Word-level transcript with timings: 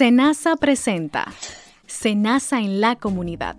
Senasa 0.00 0.56
presenta 0.56 1.26
Senasa 1.86 2.58
en 2.58 2.80
la 2.80 2.96
comunidad. 2.96 3.54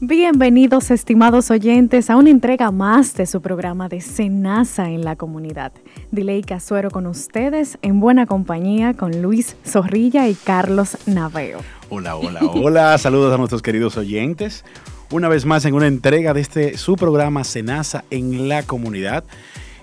Bienvenidos 0.00 0.90
estimados 0.90 1.50
oyentes 1.50 2.08
a 2.08 2.16
una 2.16 2.30
entrega 2.30 2.70
más 2.70 3.12
de 3.12 3.26
su 3.26 3.42
programa 3.42 3.90
de 3.90 4.00
Senasa 4.00 4.88
en 4.88 5.04
la 5.04 5.16
comunidad. 5.16 5.72
Diley 6.10 6.40
Casuero 6.40 6.90
con 6.90 7.06
ustedes 7.06 7.76
en 7.82 8.00
buena 8.00 8.24
compañía 8.24 8.94
con 8.94 9.20
Luis 9.20 9.58
Zorrilla 9.62 10.26
y 10.26 10.34
Carlos 10.34 10.96
Naveo. 11.04 11.58
Hola, 11.90 12.16
hola, 12.16 12.40
hola, 12.54 12.96
saludos 12.98 13.34
a 13.34 13.36
nuestros 13.36 13.60
queridos 13.60 13.98
oyentes. 13.98 14.64
Una 15.12 15.28
vez 15.28 15.44
más 15.44 15.66
en 15.66 15.74
una 15.74 15.88
entrega 15.88 16.32
de 16.32 16.40
este 16.40 16.78
su 16.78 16.96
programa 16.96 17.44
Senasa 17.44 18.02
en 18.10 18.48
la 18.48 18.62
comunidad 18.62 19.24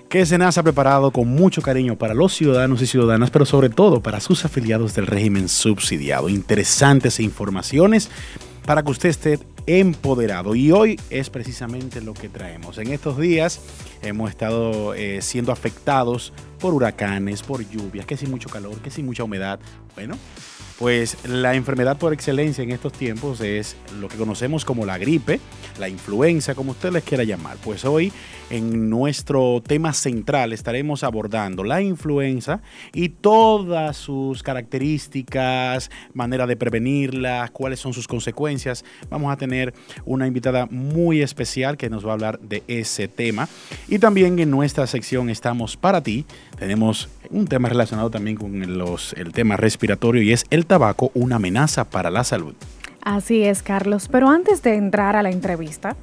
que 0.08 0.26
Senasa 0.26 0.60
ha 0.60 0.64
preparado 0.64 1.12
con 1.12 1.28
mucho 1.28 1.62
cariño 1.62 1.94
para 1.94 2.14
los 2.14 2.34
ciudadanos 2.34 2.82
y 2.82 2.88
ciudadanas, 2.88 3.30
pero 3.30 3.46
sobre 3.46 3.68
todo 3.68 4.00
para 4.00 4.18
sus 4.18 4.44
afiliados 4.44 4.92
del 4.96 5.06
régimen 5.06 5.48
subsidiado. 5.48 6.28
Interesantes 6.28 7.20
informaciones 7.20 8.10
para 8.66 8.82
que 8.82 8.90
usted 8.90 9.08
esté 9.08 9.38
empoderado. 9.66 10.56
Y 10.56 10.72
hoy 10.72 10.98
es 11.10 11.30
precisamente 11.30 12.00
lo 12.00 12.12
que 12.12 12.28
traemos. 12.28 12.78
En 12.78 12.88
estos 12.88 13.16
días 13.16 13.60
hemos 14.02 14.30
estado 14.30 14.94
eh, 14.94 15.22
siendo 15.22 15.52
afectados 15.52 16.32
por 16.58 16.74
huracanes, 16.74 17.44
por 17.44 17.64
lluvias, 17.70 18.04
que 18.04 18.16
sin 18.16 18.32
mucho 18.32 18.48
calor, 18.48 18.76
que 18.82 18.90
sin 18.90 19.06
mucha 19.06 19.22
humedad. 19.22 19.60
Bueno, 19.94 20.16
pues 20.80 21.18
la 21.24 21.54
enfermedad 21.54 21.98
por 21.98 22.14
excelencia 22.14 22.64
en 22.64 22.70
estos 22.70 22.94
tiempos 22.94 23.42
es 23.42 23.76
lo 24.00 24.08
que 24.08 24.16
conocemos 24.16 24.64
como 24.64 24.86
la 24.86 24.96
gripe, 24.96 25.38
la 25.78 25.90
influenza, 25.90 26.54
como 26.54 26.70
usted 26.70 26.90
les 26.90 27.04
quiera 27.04 27.22
llamar. 27.22 27.58
Pues 27.62 27.84
hoy 27.84 28.10
en 28.50 28.90
nuestro 28.90 29.62
tema 29.66 29.92
central 29.92 30.52
estaremos 30.52 31.04
abordando 31.04 31.64
la 31.64 31.80
influenza 31.80 32.60
y 32.92 33.08
todas 33.08 33.96
sus 33.96 34.42
características, 34.42 35.90
manera 36.12 36.46
de 36.46 36.56
prevenirla, 36.56 37.48
cuáles 37.52 37.80
son 37.80 37.92
sus 37.92 38.06
consecuencias. 38.06 38.84
Vamos 39.08 39.32
a 39.32 39.36
tener 39.36 39.72
una 40.04 40.26
invitada 40.26 40.66
muy 40.66 41.22
especial 41.22 41.76
que 41.76 41.88
nos 41.88 42.04
va 42.04 42.10
a 42.10 42.14
hablar 42.14 42.40
de 42.40 42.62
ese 42.66 43.08
tema. 43.08 43.48
Y 43.88 43.98
también 43.98 44.38
en 44.38 44.50
nuestra 44.50 44.86
sección 44.86 45.30
Estamos 45.30 45.76
para 45.76 46.02
ti. 46.02 46.24
Tenemos 46.58 47.08
un 47.30 47.46
tema 47.46 47.68
relacionado 47.68 48.10
también 48.10 48.36
con 48.36 48.78
los, 48.78 49.12
el 49.14 49.32
tema 49.32 49.56
respiratorio 49.56 50.22
y 50.22 50.32
es 50.32 50.44
el 50.50 50.66
tabaco, 50.66 51.10
una 51.14 51.36
amenaza 51.36 51.84
para 51.84 52.10
la 52.10 52.24
salud. 52.24 52.54
Así 53.02 53.42
es, 53.44 53.62
Carlos. 53.62 54.08
Pero 54.10 54.28
antes 54.28 54.62
de 54.62 54.74
entrar 54.74 55.16
a 55.16 55.22
la 55.22 55.30
entrevista 55.30 55.96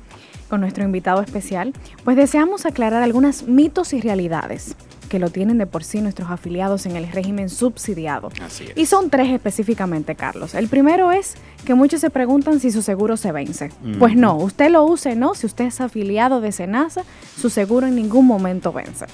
con 0.49 0.61
nuestro 0.61 0.83
invitado 0.83 1.21
especial, 1.21 1.73
pues 2.03 2.17
deseamos 2.17 2.65
aclarar 2.65 3.03
algunos 3.03 3.43
mitos 3.43 3.93
y 3.93 4.01
realidades 4.01 4.75
que 5.07 5.19
lo 5.19 5.29
tienen 5.29 5.57
de 5.57 5.65
por 5.65 5.83
sí 5.83 6.01
nuestros 6.01 6.29
afiliados 6.29 6.85
en 6.85 6.95
el 6.95 7.09
régimen 7.11 7.49
subsidiado. 7.49 8.29
Así 8.41 8.65
es. 8.65 8.73
Y 8.75 8.85
son 8.85 9.09
tres 9.09 9.29
específicamente, 9.31 10.15
Carlos. 10.15 10.53
El 10.53 10.67
primero 10.67 11.11
es 11.11 11.35
que 11.65 11.73
muchos 11.73 12.01
se 12.01 12.09
preguntan 12.09 12.59
si 12.59 12.71
su 12.71 12.81
seguro 12.81 13.17
se 13.17 13.31
vence. 13.31 13.71
Pues 13.99 14.15
no, 14.15 14.35
usted 14.35 14.69
lo 14.69 14.83
use, 14.83 15.15
no. 15.15 15.33
Si 15.33 15.45
usted 15.45 15.65
es 15.65 15.81
afiliado 15.81 16.41
de 16.41 16.51
Senasa, 16.51 17.03
su 17.39 17.49
seguro 17.49 17.87
en 17.87 17.95
ningún 17.95 18.25
momento 18.25 18.73
vence. 18.73 19.05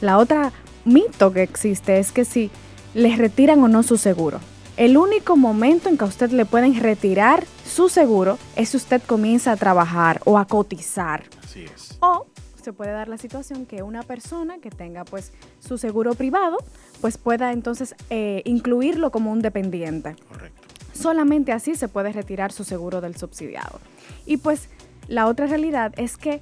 La 0.00 0.18
otra 0.18 0.52
mito 0.84 1.32
que 1.32 1.42
existe 1.42 1.98
es 1.98 2.12
que 2.12 2.24
si 2.24 2.50
les 2.94 3.18
retiran 3.18 3.62
o 3.62 3.68
no 3.68 3.82
su 3.82 3.96
seguro. 3.96 4.40
El 4.76 4.96
único 4.96 5.36
momento 5.36 5.88
en 5.88 5.96
que 5.96 6.04
a 6.04 6.08
usted 6.08 6.30
le 6.30 6.44
pueden 6.46 6.80
retirar 6.80 7.44
su 7.64 7.88
seguro 7.88 8.38
es 8.56 8.70
si 8.70 8.76
usted 8.76 9.00
comienza 9.02 9.52
a 9.52 9.56
trabajar 9.56 10.20
o 10.24 10.36
a 10.36 10.46
cotizar. 10.46 11.22
Así 11.44 11.64
es. 11.64 11.96
O 12.00 12.26
se 12.60 12.72
puede 12.72 12.90
dar 12.90 13.08
la 13.08 13.18
situación 13.18 13.66
que 13.66 13.84
una 13.84 14.02
persona 14.02 14.58
que 14.58 14.70
tenga 14.70 15.04
pues 15.04 15.32
su 15.60 15.78
seguro 15.78 16.14
privado 16.14 16.56
pues 17.00 17.18
pueda 17.18 17.52
entonces 17.52 17.94
eh, 18.10 18.42
incluirlo 18.46 19.12
como 19.12 19.30
un 19.30 19.42
dependiente. 19.42 20.16
Correcto. 20.28 20.62
Solamente 20.92 21.52
así 21.52 21.76
se 21.76 21.86
puede 21.86 22.12
retirar 22.12 22.50
su 22.50 22.64
seguro 22.64 23.00
del 23.00 23.16
subsidiado. 23.16 23.80
Y 24.26 24.38
pues 24.38 24.68
la 25.06 25.26
otra 25.26 25.46
realidad 25.46 25.92
es 25.96 26.16
que 26.16 26.40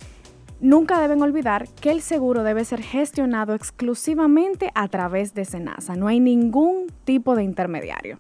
nunca 0.62 1.00
deben 1.00 1.20
olvidar 1.20 1.68
que 1.80 1.90
el 1.90 2.00
seguro 2.00 2.42
debe 2.44 2.64
ser 2.64 2.82
gestionado 2.82 3.54
exclusivamente 3.54 4.70
a 4.74 4.88
través 4.88 5.34
de 5.34 5.44
Senasa. 5.44 5.96
No 5.96 6.08
hay 6.08 6.20
ningún 6.20 6.86
tipo 7.04 7.36
de 7.36 7.42
intermediario. 7.42 8.18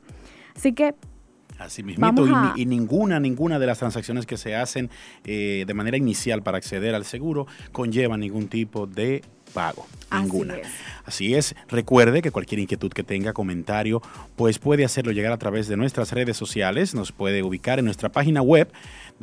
Así 0.54 0.74
que 0.74 0.94
Así 1.58 1.84
mismito, 1.84 2.26
y, 2.56 2.66
ninguna, 2.66 3.20
ninguna 3.20 3.60
de 3.60 3.66
las 3.66 3.78
transacciones 3.78 4.26
que 4.26 4.36
se 4.36 4.56
hacen 4.56 4.90
eh, 5.24 5.64
de 5.64 5.74
manera 5.74 5.96
inicial 5.96 6.42
para 6.42 6.58
acceder 6.58 6.94
al 6.94 7.04
seguro 7.04 7.46
conlleva 7.70 8.16
ningún 8.16 8.48
tipo 8.48 8.88
de 8.88 9.22
pago. 9.52 9.86
Ninguna. 10.12 10.54
Así 10.54 10.62
es. 10.62 10.92
Así 11.04 11.34
es. 11.34 11.56
Recuerde 11.68 12.22
que 12.22 12.30
cualquier 12.30 12.60
inquietud 12.60 12.92
que 12.92 13.02
tenga, 13.02 13.32
comentario, 13.32 14.00
pues 14.36 14.58
puede 14.58 14.84
hacerlo 14.84 15.10
llegar 15.12 15.32
a 15.32 15.38
través 15.38 15.66
de 15.68 15.76
nuestras 15.76 16.12
redes 16.12 16.36
sociales. 16.36 16.94
Nos 16.94 17.12
puede 17.12 17.42
ubicar 17.42 17.78
en 17.78 17.86
nuestra 17.86 18.10
página 18.10 18.42
web 18.42 18.68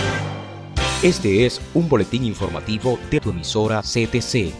Este 1.03 1.47
es 1.47 1.61
un 1.75 1.89
boletín 1.89 2.25
informativo 2.25 2.99
de 3.11 3.21
tu 3.21 3.31
emisora 3.31 3.83
CTC. 3.83 4.53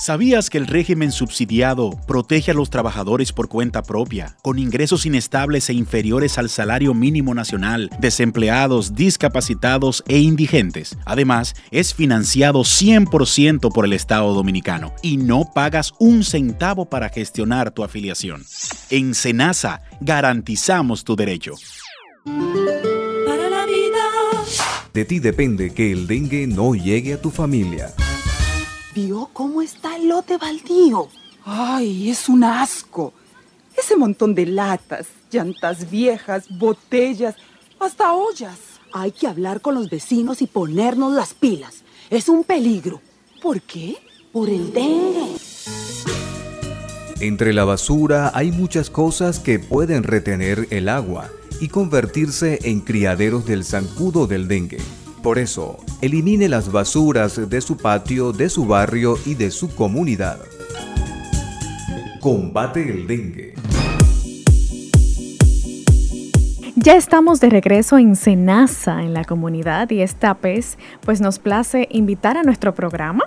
¿Sabías 0.00 0.48
que 0.48 0.56
el 0.56 0.66
régimen 0.66 1.12
subsidiado 1.12 1.90
protege 2.06 2.52
a 2.52 2.54
los 2.54 2.70
trabajadores 2.70 3.34
por 3.34 3.50
cuenta 3.50 3.82
propia, 3.82 4.34
con 4.40 4.58
ingresos 4.58 5.04
inestables 5.04 5.68
e 5.68 5.74
inferiores 5.74 6.38
al 6.38 6.48
salario 6.48 6.94
mínimo 6.94 7.34
nacional, 7.34 7.90
desempleados, 7.98 8.94
discapacitados 8.94 10.02
e 10.08 10.18
indigentes? 10.18 10.96
Además, 11.04 11.54
es 11.70 11.92
financiado 11.92 12.60
100% 12.60 13.70
por 13.74 13.84
el 13.84 13.92
Estado 13.92 14.32
dominicano 14.32 14.94
y 15.02 15.18
no 15.18 15.44
pagas 15.54 15.92
un 15.98 16.24
centavo 16.24 16.86
para 16.86 17.10
gestionar 17.10 17.70
tu 17.70 17.84
afiliación. 17.84 18.42
En 18.88 19.14
Senasa 19.14 19.82
garantizamos 20.00 21.04
tu 21.04 21.14
derecho. 21.14 21.56
Para 22.24 23.48
la 23.48 23.64
vida. 23.66 24.04
De 24.92 25.04
ti 25.04 25.20
depende 25.20 25.72
que 25.72 25.90
el 25.90 26.06
dengue 26.06 26.46
no 26.46 26.74
llegue 26.74 27.14
a 27.14 27.20
tu 27.20 27.30
familia. 27.30 27.94
¿Vio 28.94 29.30
cómo 29.32 29.62
está 29.62 29.96
el 29.96 30.08
lote 30.08 30.36
baldío? 30.36 31.08
Ay, 31.44 32.10
es 32.10 32.28
un 32.28 32.44
asco. 32.44 33.14
Ese 33.76 33.96
montón 33.96 34.34
de 34.34 34.46
latas, 34.46 35.06
llantas 35.30 35.90
viejas, 35.90 36.46
botellas, 36.58 37.36
hasta 37.78 38.12
ollas. 38.12 38.58
Hay 38.92 39.12
que 39.12 39.26
hablar 39.26 39.60
con 39.60 39.74
los 39.74 39.88
vecinos 39.88 40.42
y 40.42 40.46
ponernos 40.46 41.14
las 41.14 41.32
pilas. 41.32 41.84
Es 42.10 42.28
un 42.28 42.44
peligro. 42.44 43.00
¿Por 43.40 43.62
qué? 43.62 43.96
Por 44.32 44.50
el 44.50 44.72
dengue. 44.72 45.36
Entre 47.20 47.52
la 47.52 47.64
basura 47.64 48.32
hay 48.34 48.50
muchas 48.50 48.90
cosas 48.90 49.38
que 49.38 49.58
pueden 49.58 50.02
retener 50.02 50.66
el 50.70 50.88
agua 50.88 51.30
y 51.60 51.68
convertirse 51.68 52.58
en 52.62 52.80
criaderos 52.80 53.46
del 53.46 53.64
zancudo 53.64 54.26
del 54.26 54.48
dengue. 54.48 54.78
Por 55.22 55.38
eso, 55.38 55.78
elimine 56.00 56.48
las 56.48 56.72
basuras 56.72 57.48
de 57.48 57.60
su 57.60 57.76
patio, 57.76 58.32
de 58.32 58.48
su 58.48 58.64
barrio 58.64 59.18
y 59.26 59.34
de 59.34 59.50
su 59.50 59.74
comunidad. 59.74 60.40
Combate 62.20 62.88
el 62.88 63.06
dengue. 63.06 63.54
Ya 66.76 66.96
estamos 66.96 67.40
de 67.40 67.50
regreso 67.50 67.98
en 67.98 68.16
Senasa, 68.16 69.02
en 69.02 69.12
la 69.12 69.24
comunidad, 69.24 69.90
y 69.90 70.00
esta 70.00 70.32
vez 70.32 70.78
pues 71.02 71.20
nos 71.20 71.38
place 71.38 71.86
invitar 71.90 72.38
a 72.38 72.42
nuestro 72.42 72.74
programa 72.74 73.24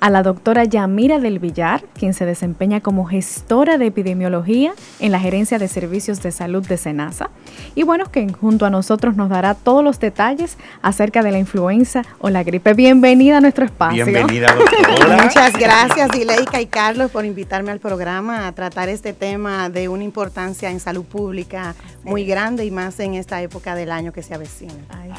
a 0.00 0.10
la 0.10 0.22
doctora 0.22 0.64
Yamira 0.64 1.18
del 1.18 1.38
Villar, 1.38 1.84
quien 1.94 2.14
se 2.14 2.26
desempeña 2.26 2.80
como 2.80 3.04
gestora 3.04 3.78
de 3.78 3.86
epidemiología 3.86 4.72
en 5.00 5.12
la 5.12 5.20
Gerencia 5.20 5.58
de 5.58 5.68
Servicios 5.68 6.22
de 6.22 6.32
Salud 6.32 6.66
de 6.66 6.76
SENASA. 6.76 7.30
Y 7.74 7.82
bueno, 7.82 8.10
que 8.10 8.26
junto 8.32 8.66
a 8.66 8.70
nosotros 8.70 9.16
nos 9.16 9.28
dará 9.28 9.54
todos 9.54 9.84
los 9.84 10.00
detalles 10.00 10.56
acerca 10.82 11.22
de 11.22 11.32
la 11.32 11.38
influenza 11.38 12.02
o 12.18 12.30
la 12.30 12.42
gripe. 12.42 12.74
Bienvenida 12.74 13.38
a 13.38 13.40
nuestro 13.40 13.64
espacio. 13.64 14.04
Bienvenida, 14.04 14.54
doctora. 14.58 15.22
Muchas 15.24 15.52
gracias, 15.54 16.10
Dileika 16.10 16.60
y 16.60 16.66
Carlos, 16.66 17.10
por 17.10 17.24
invitarme 17.24 17.70
al 17.70 17.80
programa 17.80 18.46
a 18.46 18.52
tratar 18.52 18.88
este 18.88 19.12
tema 19.12 19.68
de 19.70 19.88
una 19.88 20.04
importancia 20.04 20.70
en 20.70 20.80
salud 20.80 21.04
pública 21.04 21.74
muy 22.02 22.24
grande 22.24 22.64
y 22.64 22.70
más 22.70 23.00
en 23.00 23.14
esta 23.14 23.40
época 23.42 23.74
del 23.74 23.90
año 23.90 24.12
que 24.12 24.22
se 24.22 24.34
avecina. 24.34 24.72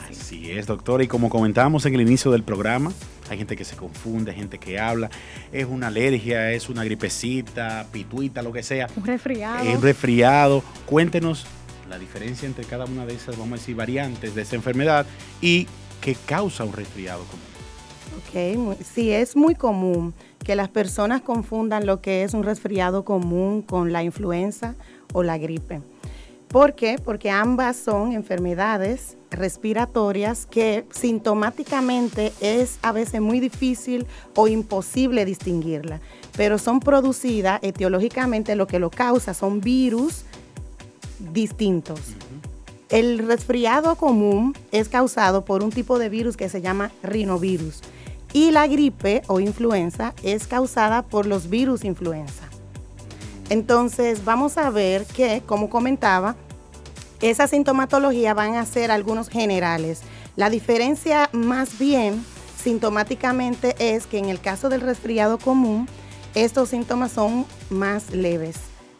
Así 0.09 0.51
es, 0.51 0.67
doctora. 0.67 1.03
Y 1.03 1.07
como 1.07 1.29
comentábamos 1.29 1.85
en 1.85 1.95
el 1.95 2.01
inicio 2.01 2.31
del 2.31 2.43
programa, 2.43 2.91
hay 3.29 3.37
gente 3.37 3.55
que 3.55 3.65
se 3.65 3.75
confunde, 3.75 4.31
hay 4.31 4.37
gente 4.37 4.57
que 4.57 4.79
habla, 4.79 5.09
es 5.51 5.65
una 5.65 5.87
alergia, 5.87 6.51
es 6.51 6.69
una 6.69 6.83
gripecita, 6.83 7.87
pituita, 7.91 8.41
lo 8.41 8.51
que 8.51 8.63
sea. 8.63 8.87
Un 8.95 9.05
resfriado. 9.05 9.63
Es 9.63 9.81
resfriado. 9.81 10.63
Cuéntenos 10.85 11.45
la 11.89 11.99
diferencia 11.99 12.45
entre 12.45 12.65
cada 12.65 12.85
una 12.85 13.05
de 13.05 13.13
esas, 13.13 13.37
vamos 13.37 13.53
a 13.53 13.61
decir, 13.61 13.75
variantes 13.75 14.35
de 14.35 14.41
esa 14.41 14.55
enfermedad 14.55 15.05
y 15.41 15.67
qué 16.01 16.15
causa 16.25 16.63
un 16.63 16.73
resfriado 16.73 17.23
común. 17.25 17.45
Ok, 18.17 18.83
sí, 18.83 19.11
es 19.11 19.35
muy 19.35 19.55
común 19.55 20.13
que 20.43 20.55
las 20.55 20.69
personas 20.69 21.21
confundan 21.21 21.85
lo 21.85 22.01
que 22.01 22.23
es 22.23 22.33
un 22.33 22.43
resfriado 22.43 23.03
común 23.03 23.61
con 23.61 23.91
la 23.91 24.03
influenza 24.03 24.75
o 25.13 25.23
la 25.23 25.37
gripe. 25.37 25.81
¿Por 26.55 26.73
qué? 26.73 26.97
Porque 27.03 27.29
ambas 27.29 27.75
son 27.75 28.13
enfermedades 28.13 29.17
respiratorias 29.29 30.45
que 30.45 30.85
sintomáticamente 30.89 32.31
es 32.39 32.79
a 32.81 32.93
veces 32.93 33.19
muy 33.19 33.41
difícil 33.41 34.07
o 34.37 34.47
imposible 34.47 35.25
distinguirla, 35.25 35.99
pero 36.37 36.57
son 36.57 36.79
producidas 36.79 37.59
etiológicamente, 37.61 38.55
lo 38.55 38.67
que 38.67 38.79
lo 38.79 38.89
causa 38.89 39.33
son 39.33 39.59
virus 39.59 40.23
distintos. 41.33 41.99
El 42.87 43.27
resfriado 43.27 43.97
común 43.97 44.55
es 44.71 44.87
causado 44.87 45.43
por 45.43 45.61
un 45.61 45.71
tipo 45.71 45.99
de 45.99 46.07
virus 46.07 46.37
que 46.37 46.47
se 46.47 46.61
llama 46.61 46.89
rinovirus 47.03 47.81
y 48.31 48.51
la 48.51 48.65
gripe 48.67 49.23
o 49.27 49.41
influenza 49.41 50.13
es 50.23 50.47
causada 50.47 51.01
por 51.01 51.25
los 51.25 51.49
virus 51.49 51.83
influenza. 51.83 52.45
Entonces 53.49 54.23
vamos 54.25 54.57
a 54.57 54.69
ver 54.71 55.05
que, 55.05 55.43
como 55.45 55.69
comentaba, 55.69 56.35
esa 57.21 57.47
sintomatología 57.47 58.33
van 58.33 58.55
a 58.55 58.65
ser 58.65 58.91
algunos 58.91 59.29
generales. 59.29 60.01
La 60.35 60.49
diferencia 60.49 61.29
más 61.31 61.79
bien 61.79 62.23
sintomáticamente 62.61 63.75
es 63.79 64.07
que 64.07 64.17
en 64.17 64.29
el 64.29 64.39
caso 64.39 64.69
del 64.69 64.81
resfriado 64.81 65.37
común, 65.37 65.87
estos 66.33 66.69
síntomas 66.69 67.11
son 67.11 67.45
más 67.69 68.11
leves, 68.11 68.57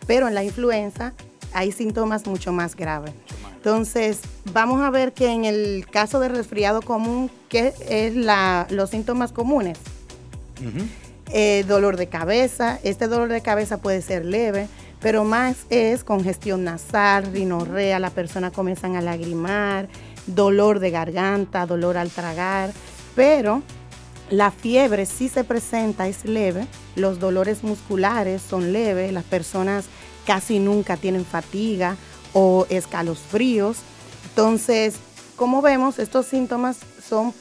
pero 0.07 0.27
en 0.27 0.35
la 0.35 0.43
influenza 0.43 1.13
hay 1.51 1.71
síntomas 1.71 2.27
mucho 2.27 2.51
más 2.51 2.75
graves. 2.75 3.13
Entonces, 3.55 4.19
vamos 4.53 4.81
a 4.81 4.91
ver 4.91 5.13
que 5.13 5.31
en 5.31 5.43
el 5.43 5.87
caso 5.89 6.19
del 6.19 6.35
resfriado 6.35 6.83
común, 6.83 7.31
¿qué 7.49 7.73
es 7.89 8.13
los 8.71 8.89
síntomas 8.91 9.31
comunes? 9.31 9.79
Eh, 11.33 11.65
dolor 11.67 11.97
de 11.97 12.07
cabeza, 12.07 12.79
este 12.83 13.07
dolor 13.07 13.29
de 13.29 13.41
cabeza 13.41 13.77
puede 13.77 14.03
ser 14.03 14.23
leve, 14.23 14.67
pero 15.05 15.23
más 15.23 15.67
es 15.69 16.03
congestión 16.03 16.63
nasal, 16.63 17.31
rinorrea, 17.31 17.99
la 17.99 18.09
persona 18.09 18.49
comienza 18.49 18.87
a 18.87 19.01
lagrimar, 19.01 19.87
dolor 20.25 20.79
de 20.79 20.89
garganta, 20.89 21.67
dolor 21.67 21.95
al 21.95 22.09
tragar, 22.09 22.71
pero 23.15 23.61
la 24.31 24.49
fiebre 24.49 25.05
sí 25.05 25.29
se 25.29 25.43
presenta, 25.43 26.07
es 26.07 26.25
leve, 26.25 26.65
los 26.95 27.19
dolores 27.19 27.63
musculares 27.63 28.41
son 28.41 28.73
leves, 28.73 29.13
las 29.13 29.25
personas 29.25 29.85
casi 30.25 30.57
nunca 30.57 30.97
tienen 30.97 31.23
fatiga 31.23 31.97
o 32.33 32.65
escalofríos. 32.71 33.77
Entonces, 34.29 34.95
como 35.35 35.61
vemos, 35.61 35.99
estos 35.99 36.25
síntomas 36.25 36.79
son 37.07 37.31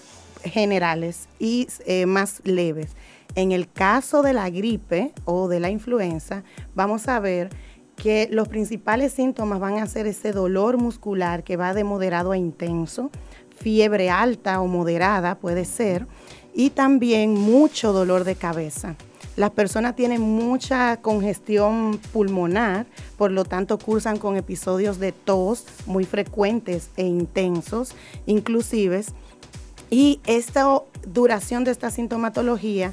generales 0.42 1.28
y 1.38 1.68
eh, 1.86 2.04
más 2.04 2.42
leves. 2.44 2.90
En 3.36 3.50
el 3.50 3.68
caso 3.70 4.22
de 4.22 4.32
la 4.32 4.48
gripe 4.48 5.12
o 5.24 5.48
de 5.48 5.58
la 5.58 5.70
influenza, 5.70 6.44
vamos 6.74 7.08
a 7.08 7.18
ver 7.18 7.50
que 7.96 8.28
los 8.30 8.48
principales 8.48 9.12
síntomas 9.12 9.58
van 9.58 9.78
a 9.78 9.86
ser 9.86 10.06
ese 10.06 10.32
dolor 10.32 10.78
muscular 10.78 11.42
que 11.42 11.56
va 11.56 11.74
de 11.74 11.84
moderado 11.84 12.32
a 12.32 12.36
intenso, 12.36 13.10
fiebre 13.56 14.10
alta 14.10 14.60
o 14.60 14.66
moderada 14.66 15.36
puede 15.36 15.64
ser, 15.64 16.06
y 16.54 16.70
también 16.70 17.34
mucho 17.34 17.92
dolor 17.92 18.24
de 18.24 18.36
cabeza. 18.36 18.94
Las 19.36 19.50
personas 19.50 19.96
tienen 19.96 20.20
mucha 20.20 20.98
congestión 20.98 21.98
pulmonar, 22.12 22.86
por 23.16 23.32
lo 23.32 23.44
tanto 23.44 23.78
cursan 23.78 24.16
con 24.16 24.36
episodios 24.36 25.00
de 25.00 25.10
tos 25.10 25.64
muy 25.86 26.04
frecuentes 26.04 26.90
e 26.96 27.04
intensos, 27.04 27.96
inclusive. 28.26 29.02
Y 29.90 30.20
esta 30.26 30.68
duración 31.04 31.64
de 31.64 31.72
esta 31.72 31.90
sintomatología 31.90 32.92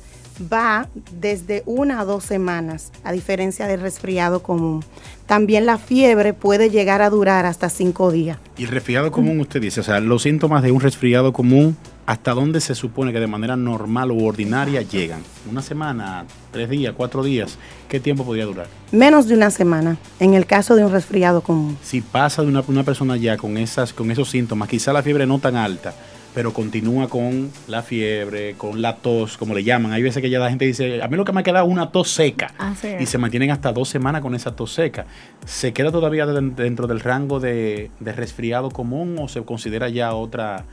va 0.52 0.88
desde 1.20 1.64
una 1.66 2.00
a 2.00 2.06
dos 2.06 2.24
semanas, 2.24 2.92
a 3.04 3.12
diferencia 3.12 3.68
del 3.68 3.82
resfriado 3.82 4.42
común. 4.44 4.84
También 5.26 5.66
la 5.66 5.78
fiebre 5.78 6.34
puede 6.34 6.70
llegar 6.70 7.02
a 7.02 7.10
durar 7.10 7.46
hasta 7.46 7.70
cinco 7.70 8.12
días. 8.12 8.38
Y 8.58 8.64
el 8.64 8.70
resfriado 8.70 9.12
común, 9.12 9.40
usted 9.40 9.62
dice, 9.62 9.80
o 9.80 9.84
sea, 9.84 10.00
los 10.00 10.24
síntomas 10.24 10.62
de 10.62 10.72
un 10.72 10.82
resfriado 10.82 11.32
común, 11.32 11.78
¿hasta 12.06 12.34
dónde 12.34 12.60
se 12.60 12.76
supone 12.76 13.14
que 13.14 13.20
de 13.20 13.28
manera 13.28 13.56
normal 13.56 14.12
u 14.12 14.26
ordinaria 14.26 14.82
llegan? 14.82 15.22
¿Una 15.50 15.62
semana, 15.62 16.26
tres 16.52 16.70
días, 16.70 16.94
cuatro 16.98 17.24
días? 17.24 17.58
¿Qué 17.88 18.00
tiempo 18.00 18.26
podría 18.26 18.46
durar? 18.46 18.68
Menos 18.92 19.28
de 19.28 19.36
una 19.36 19.52
semana, 19.52 19.98
en 20.20 20.34
el 20.34 20.46
caso 20.46 20.76
de 20.76 20.84
un 20.84 20.92
resfriado 20.92 21.42
común. 21.42 21.78
Si 21.82 22.02
pasa 22.02 22.42
de 22.42 22.50
una, 22.50 22.64
una 22.68 22.84
persona 22.84 23.16
ya 23.16 23.38
con, 23.38 23.58
esas, 23.58 23.94
con 23.94 24.12
esos 24.12 24.30
síntomas, 24.30 24.68
quizá 24.68 24.92
la 24.92 25.02
fiebre 25.02 25.26
no 25.26 25.40
tan 25.40 25.56
alta, 25.56 25.94
pero 26.34 26.54
continúa 26.54 27.10
con 27.10 27.52
la 27.68 27.82
fiebre, 27.82 28.56
con 28.56 28.82
la 28.82 28.98
tos, 28.98 29.38
como 29.38 29.54
le 29.54 29.64
llaman. 29.64 29.92
Hay 29.92 30.02
veces 30.02 30.22
que 30.22 30.30
ya 30.30 30.40
la 30.40 30.50
gente 30.50 30.66
dice, 30.66 31.02
a 31.02 31.08
mí 31.08 31.18
lo 31.18 31.26
que 31.26 31.34
me 31.34 31.44
queda 31.44 31.62
es 31.62 31.68
una 31.68 31.92
tos 31.92 32.12
seca. 32.12 32.54
y 33.00 33.06
se 33.06 33.18
mantienen 33.18 33.52
hasta 33.52 33.74
dos 33.74 33.90
semanas 33.90 34.22
con 34.22 34.36
esa 34.36 34.56
tos 34.56 34.74
seca. 34.74 35.06
¿Se 35.46 35.74
queda 35.74 35.92
todavía 35.92 36.26
dentro 36.26 36.88
del 36.88 37.00
rango 37.00 37.40
de, 37.40 37.92
resfriado 38.00 38.70
común 38.70 39.18
o 39.20 39.28
se 39.28 39.42
considera 39.44 39.90
ya 39.90 40.14
otra, 40.14 40.66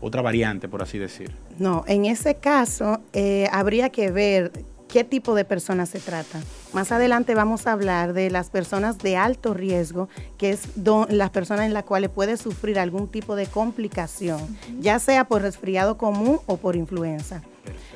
otra 0.00 0.22
variante, 0.22 0.68
por 0.68 0.82
así 0.82 0.98
decir? 0.98 1.30
No, 1.58 1.84
en 1.86 2.06
ese 2.06 2.36
caso 2.36 3.00
eh, 3.12 3.48
habría 3.52 3.90
que 3.90 4.10
ver 4.10 4.52
qué 4.92 5.04
tipo 5.04 5.34
de 5.34 5.46
personas 5.46 5.88
se 5.88 6.00
trata. 6.00 6.38
Más 6.74 6.92
adelante 6.92 7.34
vamos 7.34 7.66
a 7.66 7.72
hablar 7.72 8.12
de 8.12 8.30
las 8.30 8.50
personas 8.50 8.98
de 8.98 9.16
alto 9.16 9.54
riesgo, 9.54 10.10
que 10.36 10.50
es 10.50 10.68
las 11.08 11.30
personas 11.30 11.64
en 11.64 11.72
las 11.72 11.84
cuales 11.84 12.10
puede 12.10 12.36
sufrir 12.36 12.78
algún 12.78 13.08
tipo 13.08 13.34
de 13.34 13.46
complicación, 13.46 14.38
ya 14.80 14.98
sea 14.98 15.24
por 15.24 15.40
resfriado 15.40 15.96
común 15.96 16.40
o 16.44 16.58
por 16.58 16.76
influenza. 16.76 17.42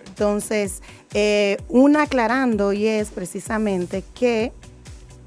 Entonces, 0.07 0.83
eh, 1.13 1.59
un 1.69 1.99
aclarando 1.99 2.73
y 2.73 2.87
es 2.87 3.11
precisamente 3.11 4.03
que 4.15 4.55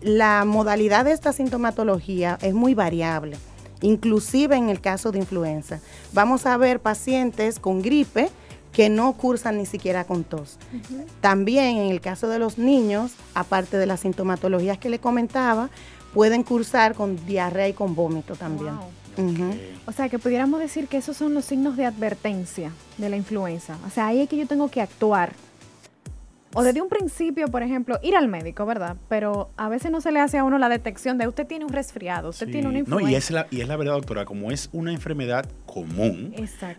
la 0.02 0.46
modalidad 0.46 1.06
de 1.06 1.12
esta 1.12 1.34
sintomatología 1.34 2.40
es 2.42 2.56
muy 2.56 2.74
variable, 2.74 3.38
inclusive 3.82 4.56
en 4.56 4.70
el 4.70 4.82
caso 4.82 5.12
de 5.12 5.20
influenza. 5.20 5.82
Vamos 6.14 6.48
a 6.48 6.58
ver 6.58 6.80
pacientes 6.80 7.60
con 7.60 7.84
gripe, 7.84 8.32
que 8.72 8.90
no 8.90 9.14
cursan 9.14 9.58
ni 9.58 9.66
siquiera 9.66 10.04
con 10.04 10.24
tos. 10.24 10.58
También 11.22 11.78
en 11.78 11.92
el 11.92 12.02
caso 12.02 12.28
de 12.28 12.40
los 12.40 12.58
niños, 12.58 13.14
aparte 13.34 13.78
de 13.78 13.86
las 13.86 14.02
sintomatologías 14.02 14.78
que 14.78 14.90
le 14.90 15.00
comentaba, 15.00 15.70
pueden 16.14 16.44
cursar 16.44 16.96
con 16.96 17.26
diarrea 17.26 17.68
y 17.68 17.74
con 17.74 17.96
vómito 17.96 18.36
también. 18.36 18.76
O 19.86 19.92
sea, 19.92 20.08
que 20.08 20.18
pudiéramos 20.18 20.60
decir 20.60 20.88
que 20.88 20.98
esos 20.98 21.18
son 21.18 21.34
los 21.34 21.46
signos 21.46 21.76
de 21.76 21.86
advertencia 21.86 22.72
de 22.98 23.10
la 23.10 23.18
influenza. 23.18 23.78
O 23.86 23.90
sea, 23.90 24.08
ahí 24.08 24.22
es 24.22 24.30
que 24.30 24.38
yo 24.38 24.48
tengo 24.48 24.70
que 24.70 24.82
actuar 24.82 25.34
o 26.54 26.64
desde 26.64 26.82
un 26.82 26.90
principio, 26.90 27.48
por 27.48 27.62
ejemplo, 27.62 28.00
ir 28.02 28.16
al 28.16 28.28
médico, 28.28 28.66
¿verdad? 28.66 28.98
Pero 29.08 29.52
a 29.56 29.70
veces 29.70 29.92
no 29.92 30.02
se 30.02 30.12
le 30.12 30.20
hace 30.20 30.38
a 30.38 30.44
uno 30.44 30.58
la 30.58 30.70
detección 30.70 31.18
de 31.18 31.28
usted 31.28 31.46
tiene 31.46 31.66
un 31.66 31.72
resfriado, 31.72 32.30
usted 32.30 32.50
tiene 32.50 32.68
una 32.68 32.80
influenza. 32.80 33.06
No, 33.06 33.12
y 33.12 33.16
es, 33.16 33.32
la, 33.32 33.48
y 33.52 33.62
es 33.62 33.68
la 33.68 33.76
verdad, 33.78 33.94
doctora, 33.94 34.26
como 34.26 34.52
es 34.52 34.70
una 34.72 34.92
enfermedad 34.92 35.46
común, 35.66 36.34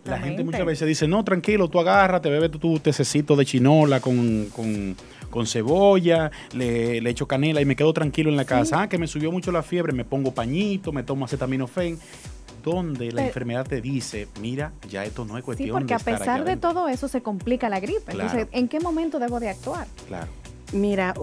la 0.05 0.19
gente 0.19 0.43
muchas 0.43 0.65
veces 0.65 0.87
dice, 0.87 1.07
no, 1.07 1.23
tranquilo, 1.23 1.69
tú 1.69 1.79
agarras, 1.79 2.21
te 2.21 2.29
bebes 2.29 2.51
tu, 2.51 2.79
tececito 2.79 3.35
de 3.35 3.45
chinola 3.45 4.01
con, 4.01 4.47
con, 5.29 5.47
cebolla, 5.47 6.29
le, 6.53 6.99
le, 6.99 7.09
echo 7.09 7.27
canela 7.27 7.61
y 7.61 7.65
me 7.65 7.75
quedo 7.75 7.93
tranquilo 7.93 8.29
en 8.29 8.35
la 8.35 8.45
casa. 8.45 8.81
Ah, 8.81 8.89
que 8.89 8.97
me 8.97 9.07
subió 9.07 9.31
mucho 9.31 9.51
la 9.51 9.63
fiebre, 9.63 9.93
me 9.93 10.03
pongo 10.03 10.33
pañito, 10.33 10.91
me 10.91 11.03
tomo 11.03 11.25
acetaminofén 11.25 11.97
donde 12.61 13.11
la 13.11 13.25
enfermedad 13.25 13.65
te 13.65 13.81
dice, 13.81 14.27
mira, 14.39 14.71
ya 14.89 15.05
esto 15.05 15.25
no 15.25 15.37
es 15.37 15.43
cuestión 15.43 15.67
sí, 15.67 15.71
porque 15.71 15.93
a 15.93 15.99
pesar 15.99 16.43
de 16.43 16.57
todo 16.57 16.87
eso 16.87 17.07
se 17.07 17.21
complica 17.21 17.69
la 17.69 17.79
gripe. 17.79 18.11
Entonces, 18.11 18.47
¿en 18.51 18.67
qué 18.67 18.79
momento 18.79 19.19
debo 19.19 19.39
de 19.39 19.49
actuar? 19.49 19.87
Claro. 20.07 20.27
Mira, 20.73 21.13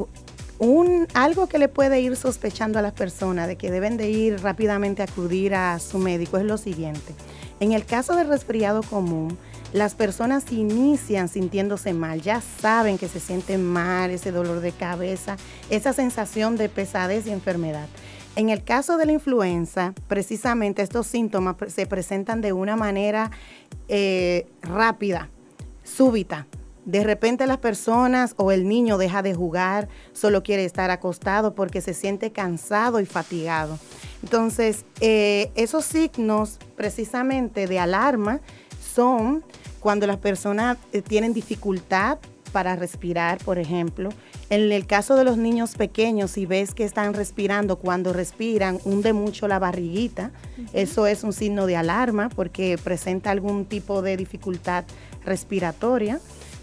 un, 0.59 1.07
algo 1.15 1.49
que 1.49 1.59
le 1.59 1.69
puede 1.69 2.01
ir 2.01 2.17
sospechando 2.17 2.79
a 2.79 2.83
las 2.83 2.93
personas 2.93 3.47
de 3.47 3.57
que 3.57 3.71
deben 3.71 3.97
de 3.97 4.11
ir 4.11 4.41
rápidamente 4.43 5.03
a 5.03 5.05
acudir 5.07 5.55
a 5.55 5.79
su 5.79 5.99
médico 5.99 6.39
es 6.39 6.45
lo 6.45 6.59
siguiente. 6.59 7.15
En 7.61 7.73
el 7.73 7.85
caso 7.85 8.15
del 8.15 8.29
resfriado 8.29 8.83
común, 8.83 9.37
las 9.73 9.95
personas 9.95 10.51
inician 10.51 11.29
sintiéndose 11.29 11.93
mal, 11.93 12.23
ya 12.23 12.41
saben 12.41 12.99
que 12.99 13.09
se 13.09 13.21
sienten 13.21 13.65
mal, 13.65 14.11
ese 14.11 14.33
dolor 14.33 14.61
de 14.61 14.73
cabeza, 14.73 15.37
esa 15.69 15.93
sensación 15.93 16.57
de 16.57 16.69
pesadez 16.69 17.27
y 17.27 17.31
enfermedad. 17.31 17.87
En 18.39 18.51
el 18.51 18.63
caso 18.63 18.99
de 18.99 19.05
la 19.05 19.11
influenza, 19.11 19.95
precisamente 20.07 20.81
estos 20.83 21.09
síntomas 21.09 21.57
se 21.67 21.87
presentan 21.87 22.41
de 22.41 22.53
una 22.53 22.77
manera 22.77 23.33
eh, 23.89 24.47
rápida, 24.63 25.29
súbita. 25.83 26.47
De 26.85 27.03
repente 27.03 27.49
las 27.49 27.59
personas 27.59 28.35
o 28.37 28.53
el 28.53 28.69
niño 28.69 28.97
deja 28.97 29.23
de 29.23 29.35
jugar, 29.35 29.89
solo 30.13 30.45
quiere 30.45 30.65
estar 30.65 30.93
acostado 30.93 31.57
porque 31.57 31.81
se 31.81 31.95
siente 31.95 32.31
cansado 32.31 33.01
y 33.01 33.07
fatigado. 33.07 33.77
Entonces, 34.23 34.85
eh, 35.01 35.51
esos 35.57 35.85
signos 35.85 36.61
precisamente 36.77 37.67
de 37.67 37.81
alarma 37.81 38.41
son 38.95 39.43
cuando 39.81 40.07
las 40.07 40.19
personas 40.19 40.79
eh, 40.93 41.03
tienen 41.03 41.33
dificultad 41.33 42.19
para 42.53 42.77
respirar, 42.77 43.39
por 43.39 43.59
ejemplo. 43.59 44.11
En 44.51 44.73
el 44.73 44.87
caso 44.87 45.15
de 45.15 45.25
los 45.25 45.37
niños 45.37 45.75
pequeños, 45.75 46.31
si 46.31 46.47
ves 46.47 46.75
que 46.75 46.85
están 46.85 47.13
respirando, 47.13 47.77
cuando 47.77 48.13
respiran, 48.13 48.79
hunde 48.85 49.13
mucho 49.13 49.47
la 49.47 49.59
barriguita, 49.59 50.31
eso 50.73 51.07
es 51.07 51.23
un 51.23 51.35
signo 51.35 51.67
de 51.67 51.77
alarma 51.77 52.31
porque 52.31 52.79
presenta 52.83 53.31
algún 53.31 53.67
tipo 53.67 54.01
de 54.01 54.17
dificultad 54.17 54.85
respiratoria. 55.25 56.21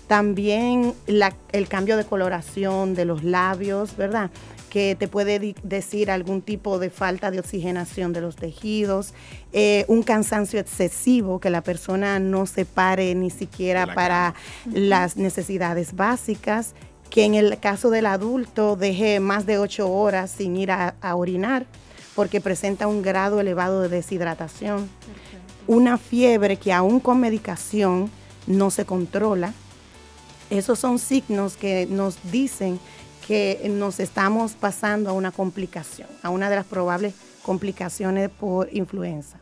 También 0.08 0.94
el 1.08 1.68
cambio 1.68 1.98
de 1.98 2.06
coloración 2.06 2.96
de 2.96 3.06
los 3.06 3.24
labios, 3.24 3.96
¿verdad? 3.96 4.32
que 4.76 4.98
te 5.00 5.08
puede 5.08 5.56
decir 5.64 6.12
algún 6.12 6.42
tipo 6.42 6.80
de 6.80 6.90
falta 6.90 7.32
de 7.32 7.40
oxigenación 7.40 8.12
de 8.12 8.20
los 8.20 8.36
tejidos, 8.36 9.14
eh, 9.54 9.86
un 9.88 10.04
cansancio 10.04 10.60
excesivo, 10.60 11.40
que 11.40 11.50
la 11.50 11.62
persona 11.62 12.20
no 12.20 12.46
se 12.46 12.66
pare 12.66 13.16
ni 13.16 13.30
siquiera 13.30 13.96
para 13.96 14.36
las 14.66 15.16
necesidades 15.16 15.96
básicas, 15.96 16.76
que 17.10 17.26
en 17.26 17.36
el 17.36 17.60
caso 17.60 17.90
del 17.90 18.06
adulto 18.06 18.76
deje 18.76 19.20
más 19.20 19.46
de 19.46 19.58
ocho 19.58 19.92
horas 19.92 20.32
sin 20.32 20.58
ir 20.58 20.72
a, 20.72 20.96
orinar 21.16 21.66
porque 22.16 22.42
presenta 22.42 22.88
un 22.88 23.02
grado 23.02 23.40
elevado 23.40 23.82
de 23.82 23.90
deshidratación, 23.90 24.90
una 25.68 25.98
fiebre 25.98 26.58
que 26.58 26.72
aún 26.72 27.00
con 27.00 27.20
medicación 27.20 28.10
no 28.48 28.72
se 28.72 28.86
controla. 28.86 29.54
Esos 30.50 30.80
son 30.80 31.00
signos 31.00 31.58
que 31.58 31.88
nos 31.88 32.18
dicen 32.32 32.80
que 33.28 33.70
nos 33.70 34.00
estamos 34.00 34.54
pasando 34.54 35.10
a 35.10 35.14
una 35.14 35.32
complicación, 35.32 36.08
a 36.22 36.30
una 36.30 36.50
de 36.50 36.56
las 36.56 36.66
probables 36.66 37.16
complicaciones 37.44 38.30
por 38.30 38.70
influenza. 38.74 39.38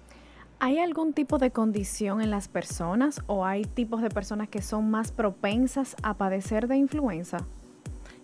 ¿Hay 0.66 0.80
algún 0.80 1.12
tipo 1.12 1.40
de 1.40 1.52
condición 1.52 2.22
en 2.22 2.32
las 2.32 2.48
personas 2.48 3.20
o 3.28 3.46
hay 3.46 3.66
tipos 3.66 4.02
de 4.02 4.08
personas 4.08 4.48
que 4.48 4.62
son 4.62 4.90
más 4.90 5.12
propensas 5.12 5.98
a 6.04 6.14
padecer 6.14 6.70
de 6.70 6.78
influenza? 6.78 7.40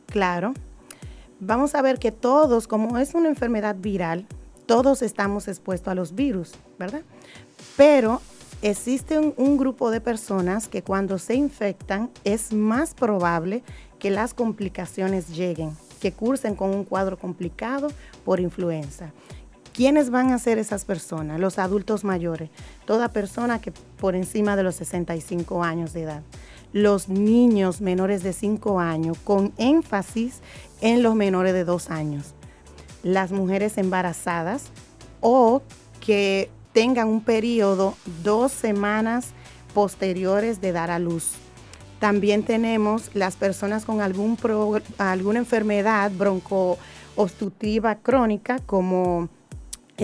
Claro. 0.05 0.53
Vamos 1.41 1.75
a 1.75 1.81
ver 1.81 1.99
que 1.99 2.13
todos, 2.13 2.65
como 2.65 2.97
es 2.97 3.13
una 3.13 3.27
enfermedad 3.27 3.75
viral, 3.77 4.25
todos 4.67 5.01
estamos 5.01 5.49
expuestos 5.49 5.89
a 5.89 5.95
los 5.95 6.15
virus, 6.15 6.53
¿verdad? 6.77 7.01
Pero 7.75 8.21
existe 8.61 9.19
un, 9.19 9.33
un, 9.35 9.57
grupo 9.57 9.91
de 9.91 9.99
personas 9.99 10.69
que 10.69 10.81
cuando 10.81 11.17
se 11.17 11.35
infectan 11.35 12.09
es 12.23 12.53
más 12.53 12.93
probable 12.93 13.63
que 13.99 14.11
las 14.11 14.33
complicaciones 14.33 15.35
lleguen, 15.35 15.71
que 15.99 16.13
cursen 16.13 16.55
con 16.55 16.69
un 16.69 16.85
cuadro 16.85 17.17
complicado 17.17 17.89
por 18.23 18.39
influenza. 18.39 19.11
¿Quiénes 19.79 20.09
van 20.09 20.33
a 20.33 20.39
ser 20.39 20.57
esas 20.57 20.83
personas? 20.83 21.39
Los 21.39 21.57
adultos 21.57 22.03
mayores, 22.03 22.49
toda 22.83 23.13
persona 23.13 23.61
que 23.61 23.71
por 23.71 24.13
encima 24.13 24.57
de 24.57 24.63
los 24.63 24.75
65 24.75 25.63
años 25.63 25.93
de 25.93 26.01
edad. 26.01 26.21
Los 26.73 27.07
niños 27.07 27.79
menores 27.79 28.21
de 28.21 28.33
5 28.33 28.81
años, 28.81 29.17
con 29.19 29.53
énfasis 29.55 30.41
en 30.81 31.01
los 31.01 31.15
menores 31.15 31.53
de 31.53 31.63
2 31.63 31.91
años. 31.91 32.33
Las 33.03 33.31
mujeres 33.31 33.77
embarazadas 33.77 34.65
o 35.21 35.61
que 36.01 36.49
tengan 36.73 37.07
un 37.07 37.21
periodo 37.21 37.95
dos 38.21 38.51
semanas 38.51 39.27
posteriores 39.73 40.59
de 40.59 40.73
dar 40.73 40.91
a 40.91 40.99
luz 40.99 41.35
también 41.99 42.43
tenemos 42.43 43.11
las 43.13 43.37
personas 43.37 43.85
con 43.85 44.01
algún 44.01 44.37
alguna 44.97 45.39
enfermedad 45.39 46.09
broncoobstructiva 46.11 47.95
crónica, 47.95 48.59
como 48.65 49.27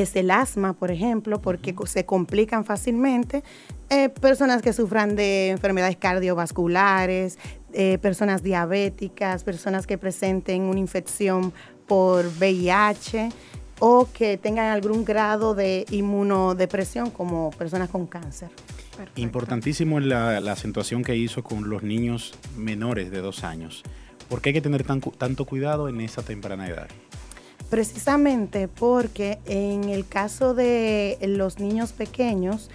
es 0.02 0.16
el 0.16 0.32
asma, 0.32 0.74
por 0.74 0.92
ejemplo, 0.92 1.42
porque 1.42 1.76
se 1.86 2.06
complican 2.06 2.66
fácilmente. 2.66 3.44
Eh, 3.90 4.10
personas 4.10 4.62
que 4.62 4.74
sufran 4.74 5.16
de 5.16 5.50
enfermedades 5.50 5.98
cardiovasculares, 5.98 7.38
eh, 7.74 7.98
personas 8.00 8.44
diabéticas, 8.44 9.44
personas 9.44 9.86
que 9.86 9.98
presenten 9.98 10.64
una 10.64 10.80
infección 10.80 11.54
por 11.88 12.26
VIH 12.26 13.30
o 13.80 14.08
que 14.12 14.38
tengan 14.38 14.72
algún 14.72 15.06
grado 15.06 15.54
de 15.54 15.86
inmunodepresión 15.92 17.10
como 17.10 17.52
personas 17.52 17.90
con 17.90 18.08
cáncer. 18.08 18.50
Importantísimo 19.16 20.00
la, 20.00 20.40
la 20.40 20.54
acentuación 20.54 21.04
que 21.04 21.16
hizo 21.16 21.44
con 21.44 21.70
los 21.70 21.84
niños 21.84 22.34
menores 22.56 23.12
de 23.12 23.20
dos 23.20 23.44
años. 23.44 23.84
¿Por 24.30 24.42
qué 24.42 24.50
hay 24.50 24.54
que 24.54 24.62
tener 24.62 24.84
tanto 24.84 25.46
cuidado 25.46 25.90
en 25.90 26.02
esa 26.02 26.24
temprana 26.24 26.68
edad? 26.68 26.88
Precisamente 27.70 28.68
porque 28.68 29.40
en 29.46 29.86
el 29.86 30.08
caso 30.08 30.54
de 30.54 31.18
los 31.22 31.60
niños 31.60 31.94
pequeños, 31.94 32.70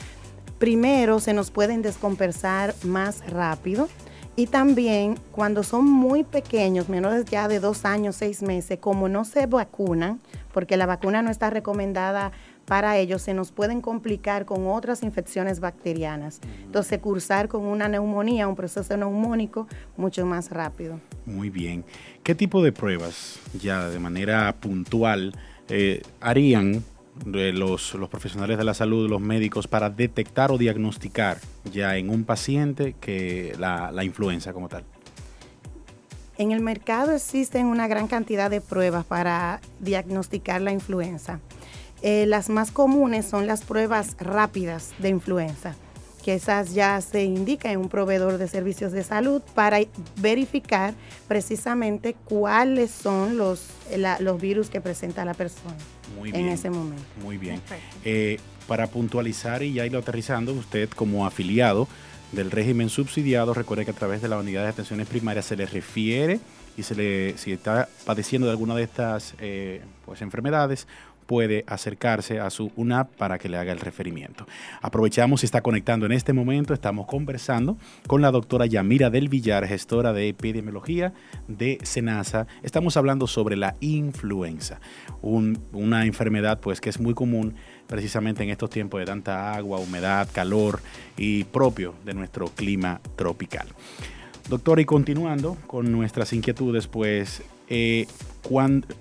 primero 0.58 1.20
se 1.20 1.32
nos 1.32 1.50
pueden 1.50 1.80
descompensar 1.80 2.74
más 2.82 3.28
rápido 3.30 3.88
y 4.36 4.46
también 4.46 5.18
cuando 5.32 5.62
son 5.62 5.84
muy 5.84 6.24
pequeños, 6.24 6.88
menores 6.88 7.24
ya 7.26 7.48
de 7.48 7.60
dos 7.60 7.84
años, 7.84 8.16
seis 8.16 8.42
meses, 8.42 8.78
como 8.78 9.08
no 9.08 9.24
se 9.24 9.46
vacunan, 9.46 10.20
porque 10.52 10.76
la 10.76 10.86
vacuna 10.86 11.20
no 11.20 11.30
está 11.30 11.50
recomendada 11.50 12.32
para 12.70 12.98
ellos 12.98 13.20
se 13.22 13.34
nos 13.34 13.50
pueden 13.50 13.80
complicar 13.80 14.44
con 14.44 14.68
otras 14.68 15.02
infecciones 15.02 15.58
bacterianas. 15.58 16.38
Entonces, 16.62 17.00
cursar 17.00 17.48
con 17.48 17.64
una 17.64 17.88
neumonía, 17.88 18.46
un 18.46 18.54
proceso 18.54 18.96
neumónico, 18.96 19.66
mucho 19.96 20.24
más 20.24 20.52
rápido. 20.52 21.00
Muy 21.26 21.50
bien. 21.50 21.84
¿Qué 22.22 22.36
tipo 22.36 22.62
de 22.62 22.70
pruebas 22.70 23.40
ya 23.60 23.88
de 23.88 23.98
manera 23.98 24.54
puntual 24.60 25.34
eh, 25.68 26.02
harían 26.20 26.84
los, 27.24 27.94
los, 27.94 28.08
profesionales 28.08 28.56
de 28.56 28.62
la 28.62 28.74
salud, 28.74 29.10
los 29.10 29.20
médicos, 29.20 29.66
para 29.66 29.90
detectar 29.90 30.52
o 30.52 30.56
diagnosticar 30.56 31.38
ya 31.72 31.96
en 31.96 32.08
un 32.08 32.22
paciente 32.22 32.94
que 33.00 33.52
la, 33.58 33.90
la 33.90 34.04
influenza 34.04 34.52
como 34.52 34.68
tal? 34.68 34.84
En 36.38 36.52
el 36.52 36.60
mercado 36.60 37.16
existen 37.16 37.66
una 37.66 37.88
gran 37.88 38.06
cantidad 38.06 38.48
de 38.48 38.60
pruebas 38.60 39.04
para 39.04 39.60
diagnosticar 39.80 40.60
la 40.60 40.70
influenza. 40.70 41.40
Eh, 42.02 42.26
las 42.26 42.48
más 42.48 42.70
comunes 42.70 43.26
son 43.26 43.46
las 43.46 43.62
pruebas 43.62 44.16
rápidas 44.18 44.92
de 44.98 45.10
influenza, 45.10 45.74
que 46.24 46.34
esas 46.34 46.72
ya 46.74 47.00
se 47.00 47.24
indican 47.24 47.72
en 47.72 47.78
un 47.78 47.88
proveedor 47.88 48.38
de 48.38 48.48
servicios 48.48 48.92
de 48.92 49.04
salud 49.04 49.42
para 49.54 49.78
verificar 50.16 50.94
precisamente 51.28 52.14
cuáles 52.24 52.90
son 52.90 53.36
los, 53.36 53.66
los 54.20 54.40
virus 54.40 54.70
que 54.70 54.80
presenta 54.80 55.24
la 55.24 55.34
persona 55.34 55.76
en 56.24 56.48
ese 56.48 56.70
momento. 56.70 57.02
Muy 57.22 57.38
bien. 57.38 57.60
Eh, 58.04 58.38
para 58.66 58.86
puntualizar 58.86 59.62
y 59.62 59.72
ya 59.72 59.84
irlo 59.84 59.98
aterrizando, 59.98 60.52
usted 60.52 60.88
como 60.90 61.26
afiliado 61.26 61.88
del 62.32 62.50
régimen 62.50 62.88
subsidiado, 62.88 63.54
recuerde 63.54 63.84
que 63.84 63.90
a 63.90 63.94
través 63.94 64.22
de 64.22 64.28
la 64.28 64.38
unidad 64.38 64.62
de 64.62 64.68
atenciones 64.68 65.08
primarias 65.08 65.46
se 65.46 65.56
le 65.56 65.66
refiere 65.66 66.38
y 66.76 66.82
se 66.82 66.94
le, 66.94 67.36
si 67.36 67.52
está 67.52 67.88
padeciendo 68.04 68.46
de 68.46 68.52
alguna 68.52 68.74
de 68.76 68.84
estas 68.84 69.34
eh, 69.40 69.82
pues, 70.04 70.22
enfermedades, 70.22 70.86
puede 71.30 71.62
acercarse 71.68 72.40
a 72.40 72.50
su 72.50 72.72
UNAP 72.74 73.14
para 73.14 73.38
que 73.38 73.48
le 73.48 73.56
haga 73.56 73.70
el 73.70 73.78
referimiento. 73.78 74.48
Aprovechamos 74.82 75.44
y 75.44 75.46
está 75.46 75.60
conectando 75.60 76.04
en 76.04 76.10
este 76.10 76.32
momento, 76.32 76.74
estamos 76.74 77.06
conversando 77.06 77.76
con 78.08 78.20
la 78.20 78.32
doctora 78.32 78.66
Yamira 78.66 79.10
del 79.10 79.28
Villar, 79.28 79.64
gestora 79.68 80.12
de 80.12 80.26
epidemiología 80.26 81.12
de 81.46 81.78
SENASA. 81.84 82.48
Estamos 82.64 82.96
hablando 82.96 83.28
sobre 83.28 83.56
la 83.56 83.76
influenza, 83.78 84.80
una 85.22 86.04
enfermedad 86.04 86.58
pues 86.58 86.80
que 86.80 86.90
es 86.90 86.98
muy 86.98 87.14
común 87.14 87.54
precisamente 87.86 88.42
en 88.42 88.50
estos 88.50 88.68
tiempos 88.68 88.98
de 88.98 89.06
tanta 89.06 89.54
agua, 89.54 89.78
humedad, 89.78 90.26
calor 90.32 90.80
y 91.16 91.44
propio 91.44 91.94
de 92.04 92.12
nuestro 92.12 92.46
clima 92.46 93.00
tropical. 93.14 93.68
Doctora, 94.48 94.80
y 94.80 94.84
continuando 94.84 95.56
con 95.68 95.92
nuestras 95.92 96.32
inquietudes, 96.32 96.88
pues 96.88 97.44
eh, 97.70 98.06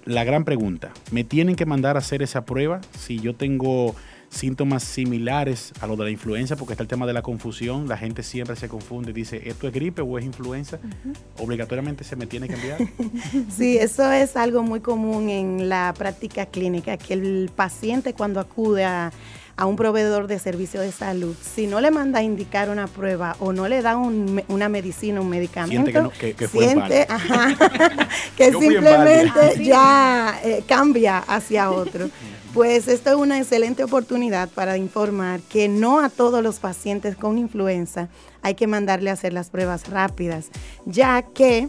la 0.05 0.23
gran 0.23 0.45
pregunta, 0.45 0.91
¿me 1.11 1.23
tienen 1.23 1.55
que 1.55 1.65
mandar 1.65 1.95
a 1.95 1.99
hacer 1.99 2.21
esa 2.21 2.45
prueba 2.45 2.81
si 2.97 3.19
yo 3.19 3.33
tengo 3.33 3.95
síntomas 4.29 4.83
similares 4.83 5.73
a 5.81 5.87
lo 5.87 5.95
de 5.95 6.03
la 6.03 6.09
influenza? 6.11 6.55
Porque 6.55 6.73
está 6.73 6.83
el 6.83 6.87
tema 6.87 7.07
de 7.07 7.13
la 7.13 7.23
confusión, 7.23 7.87
la 7.87 7.97
gente 7.97 8.21
siempre 8.21 8.55
se 8.55 8.69
confunde 8.69 9.09
y 9.09 9.13
dice, 9.13 9.49
¿esto 9.49 9.67
es 9.67 9.73
gripe 9.73 10.03
o 10.03 10.19
es 10.19 10.25
influenza? 10.25 10.77
¿Obligatoriamente 11.39 12.03
se 12.03 12.15
me 12.15 12.27
tiene 12.27 12.47
que 12.47 12.53
enviar? 12.53 12.79
Sí, 13.49 13.77
eso 13.77 14.11
es 14.11 14.35
algo 14.35 14.61
muy 14.61 14.81
común 14.81 15.29
en 15.29 15.67
la 15.67 15.93
práctica 15.97 16.45
clínica, 16.45 16.97
que 16.97 17.13
el 17.13 17.49
paciente 17.55 18.13
cuando 18.13 18.39
acude 18.39 18.85
a 18.85 19.11
a 19.59 19.65
un 19.65 19.75
proveedor 19.75 20.27
de 20.27 20.39
servicio 20.39 20.79
de 20.79 20.89
salud, 20.89 21.35
si 21.35 21.67
no 21.67 21.81
le 21.81 21.91
manda 21.91 22.19
a 22.19 22.23
indicar 22.23 22.69
una 22.69 22.87
prueba 22.87 23.35
o 23.39 23.51
no 23.51 23.67
le 23.67 23.81
da 23.81 23.97
una 23.97 24.69
medicina, 24.69 25.19
un 25.19 25.27
medicamento, 25.27 26.13
siente 26.49 27.05
que, 28.37 28.53
simplemente 28.53 29.61
ya 29.61 30.39
eh, 30.45 30.63
cambia 30.65 31.17
hacia 31.17 31.71
otro. 31.71 32.09
Pues 32.53 32.87
esto 32.87 33.09
es 33.09 33.15
una 33.17 33.37
excelente 33.37 33.83
oportunidad 33.83 34.47
para 34.47 34.77
informar 34.77 35.41
que 35.41 35.67
no 35.67 35.99
a 35.99 36.07
todos 36.07 36.41
los 36.41 36.59
pacientes 36.59 37.17
con 37.17 37.37
influenza 37.37 38.07
hay 38.41 38.55
que 38.55 38.65
mandarle 38.65 39.09
a 39.09 39.13
hacer 39.13 39.33
las 39.33 39.49
pruebas 39.49 39.89
rápidas, 39.89 40.51
ya 40.85 41.21
que 41.21 41.67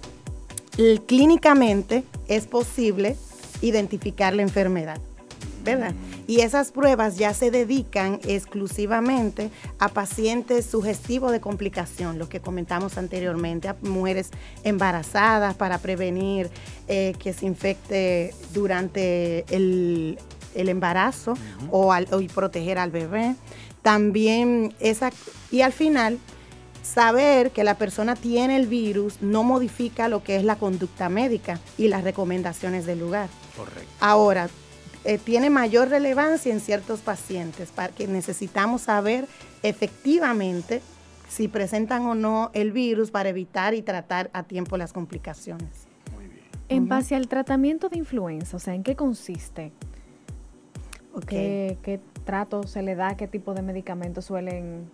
clínicamente 1.06 2.04
es 2.28 2.46
posible 2.46 3.16
identificar 3.62 4.32
la 4.32 4.42
enfermedad. 4.42 5.00
¿Verdad? 5.62 5.94
Y 6.26 6.40
esas 6.40 6.72
pruebas 6.72 7.16
ya 7.16 7.34
se 7.34 7.50
dedican 7.50 8.20
exclusivamente 8.24 9.50
a 9.78 9.88
pacientes 9.88 10.66
sugestivos 10.66 11.32
de 11.32 11.40
complicación, 11.40 12.18
lo 12.18 12.28
que 12.28 12.40
comentamos 12.40 12.98
anteriormente, 12.98 13.68
a 13.68 13.76
mujeres 13.82 14.30
embarazadas 14.64 15.54
para 15.54 15.78
prevenir 15.78 16.50
eh, 16.88 17.14
que 17.18 17.32
se 17.32 17.46
infecte 17.46 18.34
durante 18.52 19.44
el, 19.54 20.18
embarazo 20.54 21.34
o, 21.70 21.94
y 22.20 22.28
proteger 22.28 22.78
al 22.78 22.90
bebé. 22.90 23.34
También 23.82 24.74
esa, 24.78 25.10
y 25.50 25.62
al 25.62 25.72
final, 25.72 26.18
saber 26.82 27.50
que 27.50 27.64
la 27.64 27.74
persona 27.74 28.16
tiene 28.16 28.56
el 28.56 28.66
virus 28.66 29.20
no 29.20 29.42
modifica 29.42 30.08
lo 30.08 30.22
que 30.22 30.36
es 30.36 30.44
la 30.44 30.56
conducta 30.56 31.08
médica 31.08 31.60
y 31.78 31.88
las 31.88 32.04
recomendaciones 32.04 32.86
del 32.86 33.00
lugar. 33.00 33.28
Correcto. 33.56 33.90
Ahora, 34.00 34.48
eh, 35.04 35.18
tiene 35.18 35.50
mayor 35.50 35.88
relevancia 35.88 36.52
en 36.52 36.60
ciertos 36.60 37.00
pacientes, 37.00 37.70
para 37.70 37.92
que 37.92 38.06
necesitamos 38.06 38.82
saber 38.82 39.26
efectivamente 39.62 40.82
si 41.28 41.48
presentan 41.48 42.06
o 42.06 42.14
no 42.14 42.50
el 42.54 42.72
virus 42.72 43.10
para 43.10 43.28
evitar 43.28 43.74
y 43.74 43.82
tratar 43.82 44.30
a 44.32 44.42
tiempo 44.42 44.76
las 44.76 44.92
complicaciones. 44.92 45.86
Muy 46.14 46.26
bien. 46.26 46.40
En 46.68 46.88
base 46.88 47.14
al 47.14 47.28
tratamiento 47.28 47.88
de 47.88 47.98
influenza, 47.98 48.56
o 48.56 48.60
sea, 48.60 48.74
¿en 48.74 48.82
qué 48.82 48.96
consiste? 48.96 49.72
¿Qué, 51.26 51.78
¿Qué, 51.82 52.00
trato 52.24 52.62
se 52.64 52.82
le 52.82 52.94
da? 52.94 53.16
¿Qué 53.16 53.26
tipo 53.26 53.54
de 53.54 53.62
medicamentos 53.62 54.26
suelen 54.26 54.88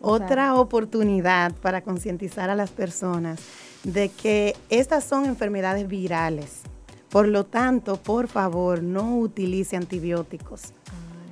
otra 0.00 0.54
oportunidad 0.54 1.52
para 1.56 1.82
concientizar 1.82 2.50
a 2.50 2.54
las 2.54 2.70
personas 2.70 3.40
de 3.84 4.08
que 4.08 4.56
estas 4.70 5.04
son 5.04 5.26
enfermedades 5.26 5.88
virales. 5.88 6.62
Por 7.10 7.28
lo 7.28 7.44
tanto, 7.44 7.96
por 7.96 8.28
favor, 8.28 8.82
no 8.82 9.18
utilice 9.18 9.76
antibióticos. 9.76 10.72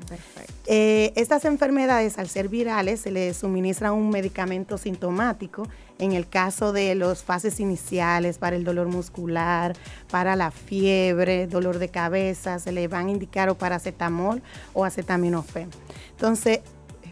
perfecto. 0.08 0.52
Eh, 0.68 1.12
estas 1.14 1.44
enfermedades, 1.44 2.18
al 2.18 2.28
ser 2.28 2.48
virales, 2.48 3.00
se 3.00 3.10
les 3.10 3.36
suministra 3.36 3.92
un 3.92 4.10
medicamento 4.10 4.78
sintomático. 4.78 5.68
En 5.98 6.12
el 6.12 6.28
caso 6.28 6.72
de 6.72 6.94
las 6.94 7.22
fases 7.22 7.60
iniciales, 7.60 8.38
para 8.38 8.56
el 8.56 8.64
dolor 8.64 8.88
muscular, 8.88 9.74
para 10.10 10.36
la 10.36 10.50
fiebre, 10.50 11.46
dolor 11.46 11.78
de 11.78 11.88
cabeza, 11.88 12.58
se 12.58 12.72
le 12.72 12.88
van 12.88 13.06
a 13.06 13.10
indicar 13.10 13.48
o 13.48 13.54
paracetamol 13.54 14.42
o 14.74 14.84
acetaminofén. 14.84 15.70
Entonces, 16.10 16.60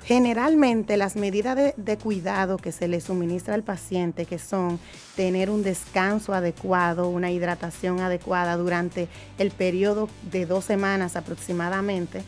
Generalmente 0.04 0.99
las 0.99 1.16
medidas 1.16 1.56
de, 1.76 1.96
cuidado 1.96 2.58
que 2.58 2.73
se 2.73 2.88
le 2.88 3.00
suministra 3.00 3.54
al 3.54 3.62
paciente, 3.62 4.26
que 4.26 4.38
son 4.38 4.78
tener 5.16 5.49
un 5.49 5.62
descanso 5.62 6.34
adecuado, 6.34 7.08
una 7.08 7.30
hidratación 7.30 8.00
adecuada 8.00 8.58
durante 8.58 9.08
el 9.38 9.50
periodo 9.50 10.11
de 10.30 10.44
dos 10.44 10.66
semanas 10.66 11.16
aproximadamente, 11.16 12.23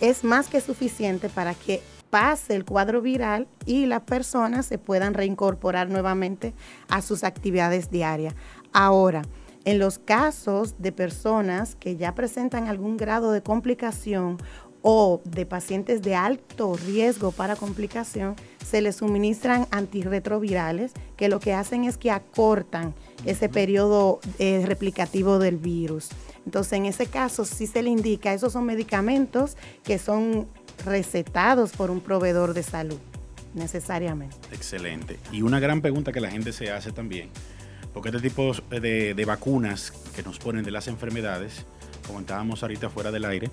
es 0.00 0.22
más 0.22 0.46
que 0.46 0.60
suficiente 0.60 1.28
para 1.28 1.54
que 1.54 1.82
pase 2.10 2.54
el 2.54 2.64
cuadro 2.64 3.02
viral 3.02 3.48
y 3.64 3.86
las 3.86 4.02
personas 4.02 4.64
se 4.66 4.78
puedan 4.78 5.12
reincorporar 5.12 5.90
nuevamente 5.90 6.54
a 6.88 7.02
sus 7.02 7.24
actividades 7.24 7.90
diarias. 7.90 8.34
Ahora, 8.72 9.22
en 9.66 9.80
los 9.80 9.98
casos 9.98 10.76
de 10.78 10.92
personas 10.92 11.74
que 11.74 11.96
ya 11.96 12.14
presentan 12.14 12.68
algún 12.68 12.96
grado 12.96 13.32
de 13.32 13.42
complicación 13.42 14.38
o 14.88 15.20
de 15.24 15.46
pacientes 15.46 16.00
de 16.00 16.14
alto 16.14 16.76
riesgo 16.76 17.32
para 17.32 17.56
complicación, 17.56 18.36
se 18.64 18.80
les 18.80 18.94
suministran 18.94 19.66
antirretrovirales 19.72 20.92
que 21.16 21.28
lo 21.28 21.40
que 21.40 21.54
hacen 21.54 21.82
es 21.82 21.96
que 21.96 22.12
acortan 22.12 22.94
ese 23.24 23.48
periodo 23.48 24.20
eh, 24.38 24.62
replicativo 24.64 25.40
del 25.40 25.56
virus. 25.56 26.10
Entonces, 26.44 26.74
en 26.74 26.86
ese 26.86 27.06
caso, 27.06 27.44
sí 27.44 27.66
se 27.66 27.82
le 27.82 27.90
indica, 27.90 28.32
esos 28.32 28.52
son 28.52 28.64
medicamentos 28.64 29.56
que 29.82 29.98
son 29.98 30.46
recetados 30.84 31.72
por 31.72 31.90
un 31.90 32.00
proveedor 32.00 32.54
de 32.54 32.62
salud, 32.62 33.00
necesariamente. 33.54 34.36
Excelente. 34.52 35.18
Y 35.32 35.42
una 35.42 35.58
gran 35.58 35.80
pregunta 35.80 36.12
que 36.12 36.20
la 36.20 36.30
gente 36.30 36.52
se 36.52 36.70
hace 36.70 36.92
también, 36.92 37.30
porque 37.92 38.10
este 38.10 38.20
tipo 38.20 38.52
de, 38.70 39.14
de 39.14 39.24
vacunas 39.24 39.90
que 40.14 40.22
nos 40.22 40.38
ponen 40.38 40.62
de 40.62 40.70
las 40.70 40.86
enfermedades, 40.86 41.66
comentábamos 42.06 42.62
ahorita 42.62 42.88
fuera 42.88 43.10
del 43.10 43.24
aire, 43.24 43.50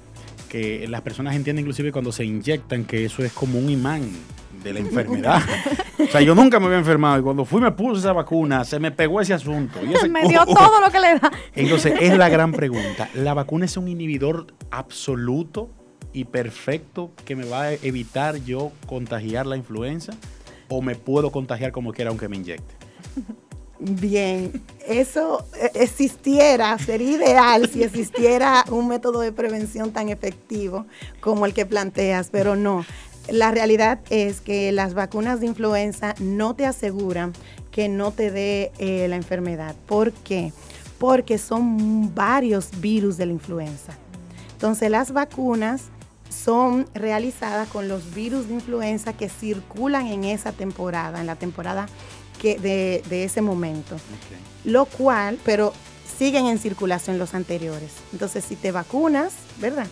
que 0.53 0.87
las 0.87 1.01
personas 1.01 1.35
entienden 1.35 1.63
inclusive 1.63 1.91
cuando 1.91 2.11
se 2.11 2.23
inyectan 2.23 2.85
que 2.85 3.05
eso 3.05 3.23
es 3.23 3.33
como 3.33 3.57
un 3.57 3.71
imán 3.71 4.07
de 4.63 4.71
la 4.71 4.81
enfermedad. 4.81 5.41
o 5.97 6.05
sea, 6.05 6.21
yo 6.21 6.35
nunca 6.35 6.59
me 6.59 6.67
había 6.67 6.77
enfermado 6.77 7.19
y 7.19 7.23
cuando 7.23 7.43
fui 7.43 7.59
me 7.59 7.71
puse 7.71 8.01
esa 8.01 8.13
vacuna, 8.13 8.63
se 8.63 8.77
me 8.79 8.91
pegó 8.91 9.19
ese 9.19 9.33
asunto. 9.33 9.79
Y 9.83 10.07
me 10.09 10.27
dio 10.27 10.45
todo 10.45 10.79
lo 10.79 10.91
que 10.91 10.99
le 10.99 11.17
da. 11.17 11.31
Entonces, 11.55 11.95
es 11.99 12.15
la 12.15 12.29
gran 12.29 12.51
pregunta. 12.51 13.09
¿La 13.15 13.33
vacuna 13.33 13.65
es 13.65 13.77
un 13.77 13.87
inhibidor 13.87 14.53
absoluto 14.69 15.71
y 16.13 16.25
perfecto 16.25 17.13
que 17.25 17.35
me 17.35 17.45
va 17.45 17.63
a 17.63 17.73
evitar 17.73 18.35
yo 18.43 18.71
contagiar 18.85 19.47
la 19.47 19.57
influenza? 19.57 20.13
¿O 20.69 20.83
me 20.83 20.93
puedo 20.93 21.31
contagiar 21.31 21.71
como 21.71 21.93
quiera 21.93 22.11
aunque 22.11 22.29
me 22.29 22.35
inyecte? 22.35 22.75
Bien, 23.79 24.62
eso 24.88 25.45
eh, 25.59 25.71
existiera, 25.73 26.77
sería 26.77 27.12
ideal 27.12 27.69
si 27.69 27.83
existiera 27.83 28.63
un 28.69 28.88
método 28.88 29.19
de 29.19 29.31
prevención 29.31 29.91
tan 29.91 30.09
efectivo 30.09 30.86
como 31.19 31.45
el 31.45 31.53
que 31.53 31.65
planteas, 31.65 32.29
pero 32.31 32.55
no. 32.55 32.86
La 33.29 33.51
realidad 33.51 33.99
es 34.09 34.41
que 34.41 34.71
las 34.71 34.93
vacunas 34.93 35.39
de 35.39 35.47
influenza 35.47 36.13
no 36.19 36.55
te 36.55 36.65
aseguran 36.65 37.33
que 37.71 37.89
no 37.89 38.12
te 38.12 38.31
dé 38.31 38.71
eh, 38.77 39.07
la 39.07 39.15
enfermedad. 39.15 39.75
¿Por 39.88 40.12
qué? 40.12 40.53
Porque 40.99 41.38
son 41.38 42.13
varios 42.13 42.69
virus 42.79 43.17
de 43.17 43.25
la 43.25 43.33
influenza. 43.33 43.93
Entonces 44.51 44.89
las 44.91 45.12
vacunas 45.12 45.86
son 46.29 46.88
realizadas 46.93 47.67
con 47.69 47.88
los 47.88 48.13
virus 48.13 48.47
de 48.47 48.55
influenza 48.55 49.13
que 49.13 49.29
circulan 49.29 50.07
en 50.07 50.23
esa 50.23 50.51
temporada, 50.51 51.19
en 51.19 51.27
la 51.27 51.36
temporada 51.36 51.88
de, 52.43 53.23
ese 53.23 53.41
momento. 53.41 53.95
Lo 54.63 54.86
cual, 54.86 55.39
pero 55.43 55.73
siguen 56.17 56.45
en 56.45 56.60
circulación 56.60 57.17
los 57.17 57.34
anteriores. 57.34 57.91
Entonces, 58.12 58.45
si 58.45 58.56
te 58.56 58.71
vacunas, 58.71 59.34
¿verdad? 59.60 59.88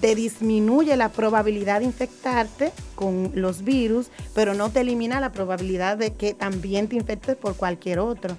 Te 0.00 0.14
disminuye 0.14 0.96
la 0.96 1.10
probabilidad 1.10 1.80
de 1.80 1.86
infectarte 1.86 2.72
con 2.94 3.32
los 3.34 3.62
virus, 3.62 4.08
pero 4.34 4.54
no 4.54 4.70
te 4.70 4.80
elimina 4.80 5.20
la 5.20 5.32
probabilidad 5.32 5.96
de 5.96 6.12
que 6.14 6.34
también 6.34 6.88
te 6.88 6.96
infectes 6.96 7.36
por 7.36 7.54
cualquier 7.56 7.98
otro. 8.00 8.36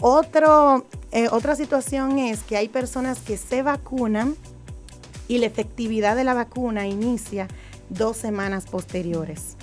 otro 0.00 0.84
eh, 1.12 1.28
otra 1.30 1.54
situación 1.54 2.18
es 2.18 2.40
que 2.42 2.56
hay 2.56 2.68
personas 2.68 3.18
que 3.20 3.36
se 3.36 3.62
vacunan 3.62 4.34
y 5.28 5.38
la 5.38 5.46
efectividad 5.46 6.16
de 6.16 6.24
la 6.24 6.34
vacuna 6.34 6.86
inicia 6.86 7.48
dos 7.90 8.16
semanas 8.16 8.64
posteriores. 8.66 9.56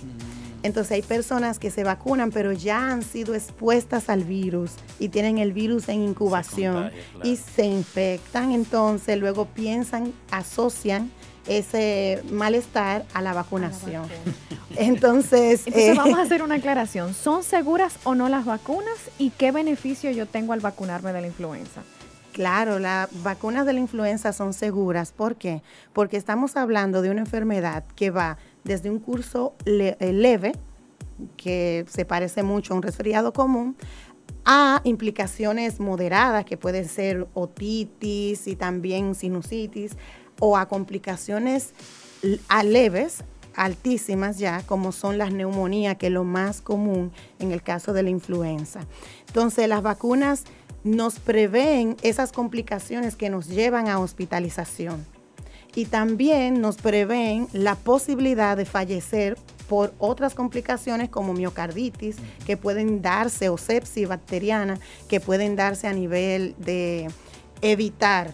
Entonces 0.63 0.91
hay 0.91 1.01
personas 1.01 1.59
que 1.59 1.71
se 1.71 1.83
vacunan 1.83 2.31
pero 2.31 2.51
ya 2.51 2.91
han 2.91 3.03
sido 3.03 3.35
expuestas 3.35 4.09
al 4.09 4.23
virus 4.23 4.71
y 4.99 5.09
tienen 5.09 5.37
el 5.37 5.53
virus 5.53 5.89
en 5.89 6.01
incubación 6.01 6.91
y 7.23 7.37
se 7.37 7.65
infectan, 7.65 8.51
entonces 8.51 9.17
luego 9.17 9.45
piensan, 9.45 10.13
asocian 10.31 11.11
ese 11.47 12.21
malestar 12.31 13.05
a 13.13 13.21
la 13.21 13.33
vacunación. 13.33 14.03
Entonces, 14.75 15.63
Entonces 15.65 15.97
vamos 15.97 16.19
a 16.19 16.21
hacer 16.21 16.43
una 16.43 16.55
aclaración. 16.55 17.13
¿Son 17.15 17.43
seguras 17.43 17.97
o 18.03 18.13
no 18.13 18.29
las 18.29 18.45
vacunas 18.45 18.97
y 19.17 19.31
qué 19.31 19.51
beneficio 19.51 20.11
yo 20.11 20.27
tengo 20.27 20.53
al 20.53 20.59
vacunarme 20.59 21.11
de 21.11 21.21
la 21.21 21.27
influenza? 21.27 21.81
Claro, 22.33 22.79
las 22.79 23.09
vacunas 23.23 23.65
de 23.65 23.73
la 23.73 23.79
influenza 23.79 24.31
son 24.31 24.53
seguras. 24.53 25.11
¿Por 25.11 25.35
qué? 25.35 25.61
Porque 25.91 26.17
estamos 26.17 26.55
hablando 26.55 27.01
de 27.01 27.09
una 27.09 27.21
enfermedad 27.21 27.83
que 27.95 28.11
va 28.11 28.37
desde 28.69 28.91
un 28.91 28.99
curso 28.99 29.55
eh, 29.65 29.95
leve, 30.13 30.53
que 31.37 31.85
se 31.89 32.05
parece 32.05 32.43
mucho 32.43 32.73
a 32.73 32.77
un 32.77 32.83
resfriado 32.83 33.33
común, 33.33 33.75
a 34.45 34.81
implicaciones 34.83 35.79
moderadas, 35.79 36.45
que 36.45 36.55
pueden 36.55 36.87
ser 36.87 37.27
otitis 37.33 38.47
y 38.47 38.55
también 38.55 39.15
sinusitis, 39.15 39.97
o 40.39 40.55
a 40.55 40.67
complicaciones 40.67 41.73
a 42.47 42.63
leves, 42.63 43.23
altísimas 43.55 44.37
ya, 44.37 44.61
como 44.67 44.91
son 44.91 45.17
las 45.17 45.33
neumonías, 45.33 45.97
que 45.97 46.07
es 46.07 46.13
lo 46.13 46.23
más 46.23 46.61
común 46.61 47.11
en 47.39 47.51
el 47.51 47.63
caso 47.63 47.91
de 47.91 48.03
la 48.03 48.11
influenza. 48.11 48.81
Entonces, 49.27 49.67
las 49.67 49.81
vacunas 49.81 50.43
nos 50.83 51.19
prevén 51.19 51.97
esas 52.03 52.31
complicaciones 52.31 53.15
que 53.15 53.31
nos 53.31 53.47
llevan 53.47 53.87
a 53.87 53.97
hospitalización. 53.97 55.18
Y 55.75 55.85
también 55.85 56.61
nos 56.61 56.77
prevén 56.77 57.47
la 57.53 57.75
posibilidad 57.75 58.57
de 58.57 58.65
fallecer 58.65 59.37
por 59.67 59.93
otras 59.99 60.33
complicaciones 60.33 61.09
como 61.09 61.33
miocarditis 61.33 62.17
que 62.45 62.57
pueden 62.57 63.01
darse 63.01 63.49
o 63.49 63.57
sepsis 63.57 64.07
bacteriana 64.07 64.79
que 65.07 65.19
pueden 65.19 65.55
darse 65.55 65.87
a 65.87 65.93
nivel 65.93 66.55
de 66.57 67.07
evitar 67.61 68.33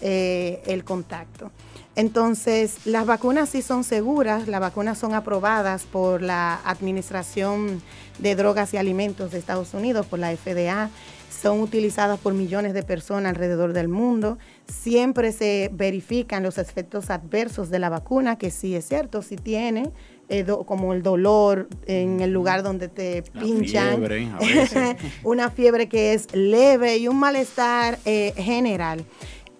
eh, 0.00 0.62
el 0.66 0.84
contacto. 0.84 1.50
Entonces, 1.94 2.80
las 2.84 3.06
vacunas 3.06 3.48
sí 3.48 3.62
son 3.62 3.82
seguras, 3.82 4.48
las 4.48 4.60
vacunas 4.60 4.98
son 4.98 5.14
aprobadas 5.14 5.84
por 5.84 6.20
la 6.20 6.60
Administración 6.66 7.80
de 8.18 8.34
Drogas 8.34 8.74
y 8.74 8.76
Alimentos 8.76 9.30
de 9.30 9.38
Estados 9.38 9.72
Unidos, 9.72 10.04
por 10.04 10.18
la 10.18 10.36
FDA, 10.36 10.90
son 11.40 11.60
utilizadas 11.60 12.18
por 12.18 12.34
millones 12.34 12.74
de 12.74 12.82
personas 12.82 13.30
alrededor 13.30 13.72
del 13.72 13.88
mundo. 13.88 14.38
Siempre 14.66 15.32
se 15.32 15.70
verifican 15.72 16.42
los 16.42 16.58
efectos 16.58 17.10
adversos 17.10 17.70
de 17.70 17.78
la 17.78 17.88
vacuna, 17.88 18.36
que 18.36 18.50
sí 18.50 18.74
es 18.74 18.86
cierto, 18.86 19.22
si 19.22 19.36
tiene, 19.36 19.92
eh, 20.28 20.44
como 20.66 20.92
el 20.92 21.02
dolor 21.02 21.68
en 21.86 22.20
el 22.20 22.32
lugar 22.32 22.62
donde 22.62 22.88
te 22.88 23.22
pinchan, 23.22 24.02
una 25.22 25.50
fiebre 25.50 25.88
que 25.88 26.14
es 26.14 26.34
leve 26.34 26.96
y 26.98 27.08
un 27.08 27.18
malestar 27.18 27.98
eh, 28.04 28.32
general. 28.36 29.04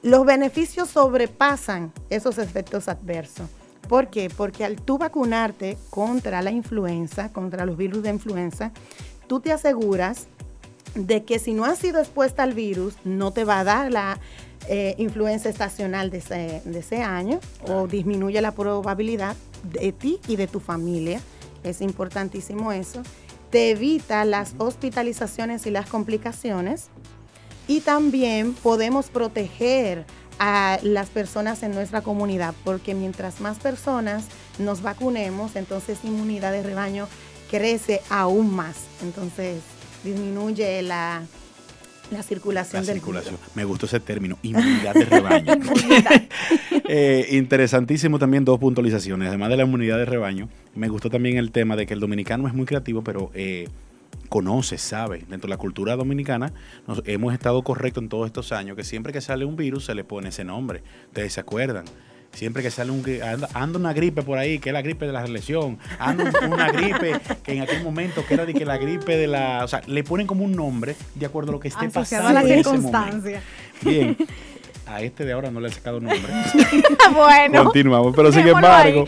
Los 0.03 0.25
beneficios 0.25 0.89
sobrepasan 0.89 1.93
esos 2.11 2.39
efectos 2.39 2.89
adversos. 2.89 3.49
¿Por 3.89 4.09
qué? 4.09 4.31
Porque 4.35 4.65
al 4.65 4.81
tú 4.81 4.99
vacunarte 4.99 5.79
contra 5.91 6.43
la 6.43 6.51
influenza, 6.51 7.33
contra 7.33 7.65
los 7.65 7.77
virus 7.77 8.03
de 8.03 8.11
influenza, 8.11 8.73
tú 9.29 9.41
te 9.41 9.53
aseguras 9.53 10.27
de 10.97 11.25
que 11.25 11.39
si 11.39 11.53
no 11.53 11.65
has 11.65 11.79
sido 11.79 12.01
expuesta 12.01 12.43
al 12.43 12.55
virus, 12.55 12.95
no 13.05 13.31
te 13.31 13.45
va 13.45 13.61
a 13.61 13.65
dar 13.65 13.93
la 13.93 14.19
eh, 14.69 14.95
influenza 14.99 15.49
estacional 15.49 16.11
de 16.11 16.19
ese, 16.19 17.03
año 17.03 17.39
o 17.69 17.87
disminuye 17.87 18.41
la 18.41 18.53
probabilidad 18.53 19.37
de 19.63 19.93
ti 19.93 20.19
y 20.27 20.37
de 20.37 20.47
tu 20.47 20.59
familia. 20.59 21.21
Es 21.63 21.81
importantísimo 21.83 22.73
eso. 22.73 23.03
Te 23.51 23.71
evita 23.71 24.25
las 24.25 24.55
hospitalizaciones 24.59 25.67
y 25.67 25.71
las 25.71 25.87
complicaciones. 25.89 26.89
Y 27.69 27.81
también 27.81 28.55
podemos 28.55 29.11
proteger 29.11 30.07
a 30.39 30.79
las 30.83 31.09
personas 31.11 31.63
en 31.63 31.73
nuestra 31.73 32.01
comunidad, 32.01 32.55
porque 32.65 32.95
mientras 32.95 33.41
más 33.41 33.59
personas 33.59 34.27
nos 34.59 34.83
vacunemos, 34.83 35.57
entonces 35.57 35.99
inmunidad 36.05 36.53
de 36.53 36.63
rebaño 36.63 37.09
crece 37.51 38.03
aún 38.09 38.55
más. 38.55 38.77
Entonces, 39.03 39.63
disminuye 40.07 40.83
la, 40.83 41.23
la 42.11 42.23
circulación 42.23 42.87
la 42.87 42.93
circulación. 42.93 43.37
Me 43.55 43.65
gustó 43.65 43.87
ese 43.87 44.01
término, 44.01 44.39
inmunidad 44.43 44.95
de 44.95 45.05
rebaño. 45.05 45.53
Eh, 46.89 47.31
interesantísimo 47.33 48.17
también 48.17 48.45
dos 48.45 48.61
puntualizaciones. 48.61 49.27
Además 49.27 49.49
de 49.49 49.57
la 49.57 49.65
inmunidad 49.65 49.99
de 49.99 50.05
rebaño, 50.05 50.49
me 50.77 50.89
gustó 50.89 51.11
también 51.11 51.37
el 51.37 51.51
tema 51.51 51.75
de 51.75 51.85
que 51.85 51.95
el 51.95 51.99
dominicano 51.99 52.47
es 52.47 52.55
muy 52.55 52.65
creativo, 52.65 53.03
pero 53.03 53.33
eh, 53.35 53.69
conoce, 54.29 54.79
sabe. 54.79 55.25
Dentro 55.29 55.49
de 55.49 55.49
la 55.49 55.57
cultura 55.57 55.97
dominicana 55.97 56.53
nos, 56.87 57.03
hemos 57.07 57.35
estado 57.35 57.63
correctos 57.63 58.05
en 58.05 58.09
todos 58.09 58.27
estos 58.27 58.53
años 58.53 58.77
que 58.77 58.85
siempre 58.85 59.13
que 59.13 59.21
sale 59.21 59.45
un 59.45 59.57
virus 59.57 59.87
se 59.87 59.97
le 59.97 60.05
pone 60.05 60.29
ese 60.29 60.45
nombre. 60.45 60.85
Ustedes 61.09 61.33
se 61.33 61.41
acuerdan 61.41 61.87
siempre 62.37 62.63
que 62.63 62.71
sale 62.71 62.91
un 62.91 63.03
anda, 63.55 63.79
una 63.79 63.93
gripe 63.93 64.23
por 64.23 64.39
ahí, 64.39 64.59
que 64.59 64.69
es 64.69 64.73
la 64.73 64.83
gripe 64.83 65.07
de 65.07 65.13
la 65.13 65.23
reelección, 65.23 65.79
anda 65.99 66.31
una 66.47 66.71
gripe 66.71 67.19
que 67.43 67.53
en 67.53 67.63
aquel 67.63 67.83
momento 67.83 68.25
que 68.27 68.35
era 68.35 68.45
de 68.45 68.53
que 68.53 68.65
la 68.65 68.77
gripe 68.77 69.17
de 69.17 69.27
la, 69.27 69.65
o 69.65 69.69
sea, 69.69 69.81
le 69.87 70.05
ponen 70.05 70.27
como 70.27 70.45
un 70.45 70.55
nombre 70.55 70.95
de 71.15 71.27
acuerdo 71.27 71.51
a 71.51 71.53
lo 71.55 71.61
que 71.61 71.69
esté 71.69 71.89
pasando 71.89 72.29
a 72.29 72.33
la 72.33 72.43
circunstancia. 72.43 73.43
Bien. 73.83 74.17
A 74.87 75.01
este 75.01 75.25
de 75.25 75.33
ahora 75.33 75.51
no 75.51 75.59
le 75.59 75.69
he 75.69 75.73
sacado 75.73 75.99
nombre. 75.99 76.33
bueno. 77.13 77.65
Continuamos. 77.65 78.15
Pero 78.15 78.31
sin 78.31 78.47
embargo, 78.47 79.05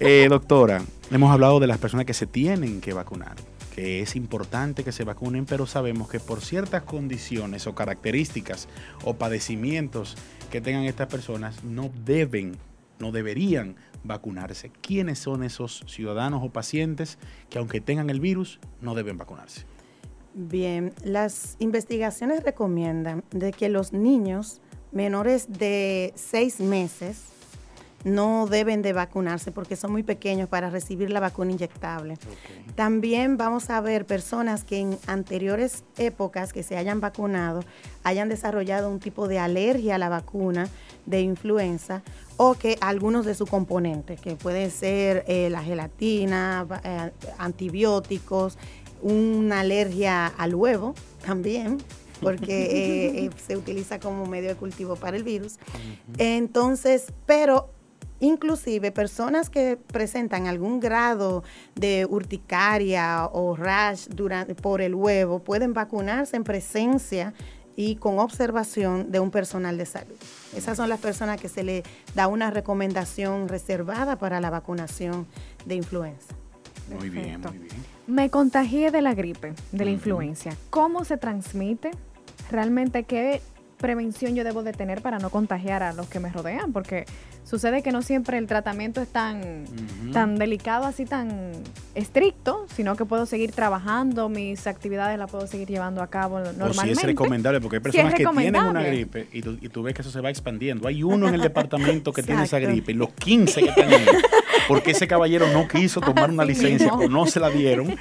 eh, 0.00 0.26
doctora, 0.30 0.80
hemos 1.10 1.30
hablado 1.30 1.60
de 1.60 1.66
las 1.66 1.76
personas 1.76 2.06
que 2.06 2.14
se 2.14 2.26
tienen 2.26 2.80
que 2.80 2.94
vacunar 2.94 3.34
es 3.78 4.16
importante 4.16 4.82
que 4.82 4.92
se 4.92 5.04
vacunen, 5.04 5.46
pero 5.46 5.66
sabemos 5.66 6.08
que 6.08 6.20
por 6.20 6.40
ciertas 6.40 6.82
condiciones 6.82 7.66
o 7.66 7.74
características 7.74 8.68
o 9.04 9.14
padecimientos 9.14 10.16
que 10.50 10.60
tengan 10.60 10.84
estas 10.84 11.08
personas 11.08 11.62
no 11.64 11.90
deben 12.04 12.56
no 12.98 13.12
deberían 13.12 13.76
vacunarse. 14.02 14.72
¿Quiénes 14.80 15.20
son 15.20 15.44
esos 15.44 15.84
ciudadanos 15.86 16.42
o 16.42 16.50
pacientes 16.50 17.18
que 17.48 17.58
aunque 17.58 17.80
tengan 17.80 18.10
el 18.10 18.18
virus 18.18 18.58
no 18.80 18.96
deben 18.96 19.16
vacunarse? 19.18 19.64
Bien, 20.34 20.92
las 21.04 21.56
investigaciones 21.60 22.42
recomiendan 22.42 23.24
de 23.30 23.52
que 23.52 23.68
los 23.68 23.92
niños 23.92 24.60
menores 24.92 25.46
de 25.58 26.12
seis 26.16 26.60
meses 26.60 27.22
no 28.04 28.46
deben 28.46 28.82
de 28.82 28.92
vacunarse 28.92 29.50
porque 29.50 29.76
son 29.76 29.92
muy 29.92 30.02
pequeños 30.02 30.48
para 30.48 30.70
recibir 30.70 31.10
la 31.10 31.20
vacuna 31.20 31.52
inyectable. 31.52 32.16
También 32.74 33.36
vamos 33.36 33.70
a 33.70 33.80
ver 33.80 34.06
personas 34.06 34.64
que 34.64 34.78
en 34.78 34.98
anteriores 35.06 35.84
épocas 35.96 36.52
que 36.52 36.62
se 36.62 36.76
hayan 36.76 37.00
vacunado 37.00 37.64
hayan 38.04 38.28
desarrollado 38.28 38.90
un 38.90 39.00
tipo 39.00 39.28
de 39.28 39.38
alergia 39.38 39.96
a 39.96 39.98
la 39.98 40.08
vacuna 40.08 40.68
de 41.06 41.22
influenza 41.22 42.02
o 42.36 42.54
que 42.54 42.78
algunos 42.80 43.26
de 43.26 43.34
sus 43.34 43.50
componentes, 43.50 44.20
que 44.20 44.36
puede 44.36 44.70
ser 44.70 45.24
eh, 45.26 45.50
la 45.50 45.62
gelatina, 45.62 46.66
eh, 46.84 47.10
antibióticos, 47.38 48.58
una 49.02 49.60
alergia 49.60 50.26
al 50.26 50.54
huevo 50.54 50.94
también, 51.24 51.78
porque 52.20 53.24
eh, 53.24 53.30
se 53.44 53.56
utiliza 53.56 53.98
como 53.98 54.26
medio 54.26 54.50
de 54.50 54.54
cultivo 54.54 54.96
para 54.96 55.16
el 55.16 55.24
virus. 55.24 55.58
Entonces, 56.16 57.12
pero 57.26 57.70
Inclusive 58.20 58.90
personas 58.92 59.48
que 59.48 59.76
presentan 59.76 60.46
algún 60.46 60.80
grado 60.80 61.44
de 61.74 62.06
urticaria 62.06 63.26
o 63.32 63.54
rash 63.54 64.08
durante, 64.08 64.54
por 64.54 64.80
el 64.80 64.94
huevo 64.94 65.38
pueden 65.38 65.72
vacunarse 65.72 66.36
en 66.36 66.44
presencia 66.44 67.32
y 67.76 67.94
con 67.94 68.18
observación 68.18 69.12
de 69.12 69.20
un 69.20 69.30
personal 69.30 69.78
de 69.78 69.86
salud. 69.86 70.16
Esas 70.56 70.76
son 70.76 70.88
las 70.88 70.98
personas 70.98 71.40
que 71.40 71.48
se 71.48 71.62
le 71.62 71.84
da 72.16 72.26
una 72.26 72.50
recomendación 72.50 73.48
reservada 73.48 74.18
para 74.18 74.40
la 74.40 74.50
vacunación 74.50 75.28
de 75.64 75.76
influenza. 75.76 76.34
Muy 76.98 77.08
bien, 77.08 77.40
muy 77.40 77.58
bien. 77.58 77.98
Me 78.08 78.30
contagié 78.30 78.90
de 78.90 79.00
la 79.00 79.14
gripe, 79.14 79.54
de 79.70 79.84
la 79.84 79.90
influencia. 79.92 80.56
¿Cómo 80.70 81.04
se 81.04 81.18
transmite? 81.18 81.92
Realmente, 82.50 83.04
¿qué 83.04 83.42
prevención 83.78 84.34
yo 84.34 84.44
debo 84.44 84.62
de 84.62 84.72
tener 84.72 85.00
para 85.00 85.18
no 85.18 85.30
contagiar 85.30 85.82
a 85.82 85.92
los 85.92 86.08
que 86.08 86.20
me 86.20 86.30
rodean? 86.30 86.72
Porque 86.72 87.06
Sucede 87.48 87.82
que 87.82 87.92
no 87.92 88.02
siempre 88.02 88.36
el 88.36 88.46
tratamiento 88.46 89.00
es 89.00 89.08
tan, 89.08 89.64
tan 90.12 90.36
delicado, 90.36 90.84
así 90.84 91.06
tan 91.06 91.52
estricto, 91.94 92.66
sino 92.76 92.94
que 92.94 93.06
puedo 93.06 93.24
seguir 93.24 93.52
trabajando, 93.52 94.28
mis 94.28 94.66
actividades 94.66 95.18
las 95.18 95.30
puedo 95.30 95.46
seguir 95.46 95.66
llevando 95.66 96.02
a 96.02 96.08
cabo 96.08 96.40
normalmente. 96.40 96.78
O 96.78 96.84
si 96.84 96.90
es 96.90 97.02
recomendable, 97.02 97.62
porque 97.62 97.76
hay 97.76 97.82
personas 97.82 98.12
que 98.12 98.26
tienen 98.26 98.62
una 98.62 98.82
gripe 98.82 99.28
y 99.32 99.40
tú, 99.40 99.82
ves 99.82 99.94
que 99.94 100.02
eso 100.02 100.10
se 100.10 100.20
va 100.20 100.28
expandiendo. 100.28 100.86
Hay 100.88 101.02
uno 101.02 101.26
en 101.26 101.36
el 101.36 101.40
departamento 101.48 102.12
que 102.12 102.22
tiene 102.22 102.42
esa 102.42 102.58
gripe 102.58 102.92
y 102.92 102.96
los 102.96 103.14
15 103.14 103.62
que 103.62 103.68
están 103.70 103.94
ahí, 103.94 104.06
porque 104.66 104.92
ese 104.92 105.06
caballero 105.06 105.46
no 105.52 105.68
quiso 105.68 106.00
tomar 106.00 106.30
una 106.30 106.44
licencia 106.44 106.92
o 106.92 107.08
no 107.08 107.26
se 107.26 107.40
la 107.40 107.50
dieron. 107.50 107.96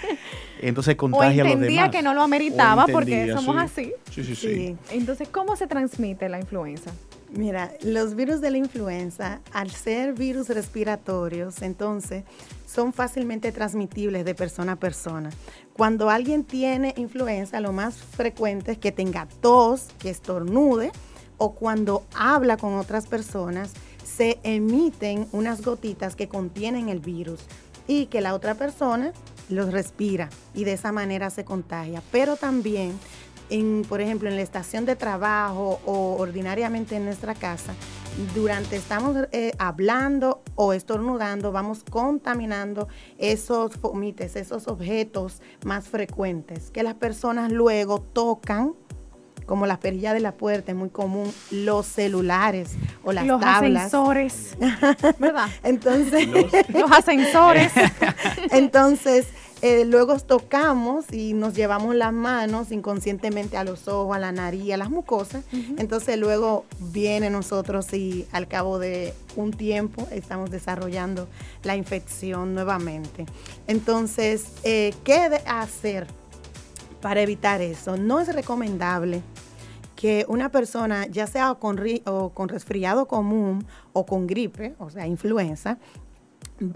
Entonces 0.60 0.96
contagia 0.96 1.44
a 1.44 1.46
los 1.46 1.60
demás. 1.60 1.68
entendía 1.68 1.90
que 1.92 2.02
no 2.02 2.14
lo 2.14 2.22
ameritaba 2.22 2.86
porque 2.88 3.32
somos 3.34 3.58
así. 3.58 3.94
Sí, 4.12 4.24
sí, 4.24 4.36
sí. 4.36 4.76
Entonces, 4.92 5.28
¿cómo 5.30 5.56
se 5.56 5.68
transmite 5.68 6.30
la 6.30 6.40
influenza? 6.40 6.92
Mira, 7.30 7.74
los 7.82 8.16
virus 8.16 8.40
de 8.40 8.52
la 8.52 8.58
influenza, 8.58 9.42
al 9.52 9.70
ser 9.70 10.14
virus 10.14 10.48
respiratorios, 10.50 11.62
entonces 11.62 12.24
son 12.66 12.94
fácilmente 12.94 13.52
transmitibles 13.52 14.24
de 14.24 14.34
persona 14.34 14.74
a 14.74 14.76
persona. 14.78 15.30
Cuando 15.74 16.10
alguien 16.10 16.46
tiene 16.46 16.94
influenza, 16.98 17.60
lo 17.60 17.74
más 17.74 17.96
frecuente 17.96 18.72
es 18.72 18.78
que 18.78 18.92
tenga 18.92 19.28
tos, 19.42 19.88
que 20.00 20.10
estornude, 20.10 20.92
o 21.38 21.54
cuando 21.54 22.04
habla 22.16 22.58
con 22.58 22.76
otras 22.76 23.08
personas, 23.08 23.74
se 24.18 24.40
emiten 24.42 25.28
unas 25.32 25.62
gotitas 25.62 26.16
que 26.16 26.28
contienen 26.28 26.90
el 26.90 27.00
virus 27.00 27.42
y 27.88 28.08
que 28.08 28.20
la 28.20 28.34
otra 28.34 28.56
persona 28.56 29.14
los 29.48 29.72
respira 29.72 30.30
y 30.56 30.64
de 30.64 30.74
esa 30.74 30.92
manera 30.92 31.30
se 31.30 31.46
contagia. 31.46 32.02
Pero 32.12 32.36
también 32.36 32.98
por 33.88 34.02
ejemplo, 34.02 34.28
en 34.28 34.36
la 34.36 34.42
estación 34.42 34.86
de 34.86 34.98
trabajo 34.98 35.80
o 35.86 36.18
ordinariamente 36.18 36.98
en 36.98 37.06
nuestra 37.06 37.34
casa, 37.34 37.74
durante 38.36 38.76
estamos 38.76 39.16
eh, 39.32 39.54
hablando 39.58 40.42
o 40.56 40.74
estornudando, 40.74 41.54
vamos 41.54 41.86
contaminando 41.90 42.90
esos 43.18 43.76
fomites, 43.76 44.36
esos 44.36 44.68
objetos 44.68 45.42
más 45.64 45.88
frecuentes 45.88 46.72
que 46.72 46.84
las 46.84 46.96
personas 46.96 47.52
luego 47.52 48.02
tocan 48.02 48.74
como 49.48 49.66
las 49.66 49.80
perillas 49.80 50.14
de 50.14 50.20
la 50.20 50.34
puerta, 50.34 50.72
es 50.72 50.78
muy 50.78 50.90
común, 50.90 51.34
los 51.50 51.88
celulares 51.88 52.72
o 53.04 53.14
las 53.14 53.26
los 53.26 53.40
tablas. 53.42 53.86
ascensores, 53.86 54.58
¿verdad? 55.20 55.48
Entonces, 55.64 56.28
los, 56.28 56.92
ascensores. 56.92 57.72
Entonces, 58.52 59.28
eh, 59.62 59.86
luego 59.86 60.20
tocamos 60.20 61.12
y 61.12 61.34
nos 61.34 61.56
llevamos 61.56 61.96
las 61.96 62.14
manos 62.14 62.72
inconscientemente 62.72 63.58
a 63.58 63.64
los 63.64 63.88
ojos, 63.88 64.16
a 64.16 64.20
la 64.20 64.32
nariz, 64.32 64.74
a 64.74 64.78
las 64.78 64.92
mucosas. 64.92 65.44
Entonces 65.78 66.20
luego 66.20 66.66
viene 66.80 67.32
nosotros 67.32 67.92
y 67.94 68.28
al 68.32 68.48
cabo 68.48 68.78
de 68.78 69.16
un 69.36 69.52
tiempo 69.52 70.08
estamos 70.12 70.52
desarrollando 70.52 71.28
la 71.64 71.76
infección 71.76 72.54
nuevamente. 72.54 73.26
Entonces, 73.66 74.52
eh, 74.64 74.94
¿qué 75.04 75.42
hacer 75.48 76.06
para 77.02 77.22
evitar 77.22 77.62
eso? 77.62 77.98
No 77.98 78.20
es 78.20 78.34
recomendable 78.34 79.24
que 79.98 80.26
una 80.30 80.50
persona, 80.50 81.08
ya 81.08 81.26
sea 81.28 81.56
con, 81.56 81.84
o 82.06 82.30
con 82.30 82.48
resfriado 82.48 83.08
común 83.08 83.66
o 83.94 84.06
con 84.06 84.28
gripe, 84.28 84.76
o 84.78 84.92
sea, 84.92 85.08
influenza, 85.08 85.80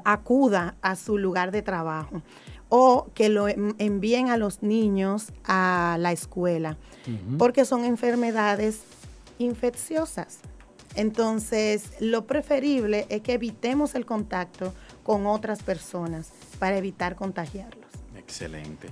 acuda 0.04 0.76
a 0.82 0.96
su 0.96 1.18
lugar 1.18 1.52
de 1.52 1.62
trabajo 1.62 2.22
o 2.68 3.10
que 3.14 3.30
lo 3.30 3.48
envíen 3.48 4.30
a 4.30 4.38
los 4.38 4.64
niños 4.64 5.32
a 5.46 5.98
la 6.00 6.12
escuela, 6.12 6.78
porque 7.38 7.64
son 7.64 7.86
enfermedades 7.86 8.82
infecciosas. 9.38 10.40
Entonces, 10.96 11.92
lo 12.00 12.26
preferible 12.26 13.06
es 13.10 13.22
que 13.22 13.34
evitemos 13.34 13.94
el 13.94 14.06
contacto 14.06 14.74
con 15.04 15.28
otras 15.28 15.64
personas 15.64 16.32
para 16.60 16.78
evitar 16.78 17.16
contagiarlos. 17.16 17.86
Excelente. 18.16 18.90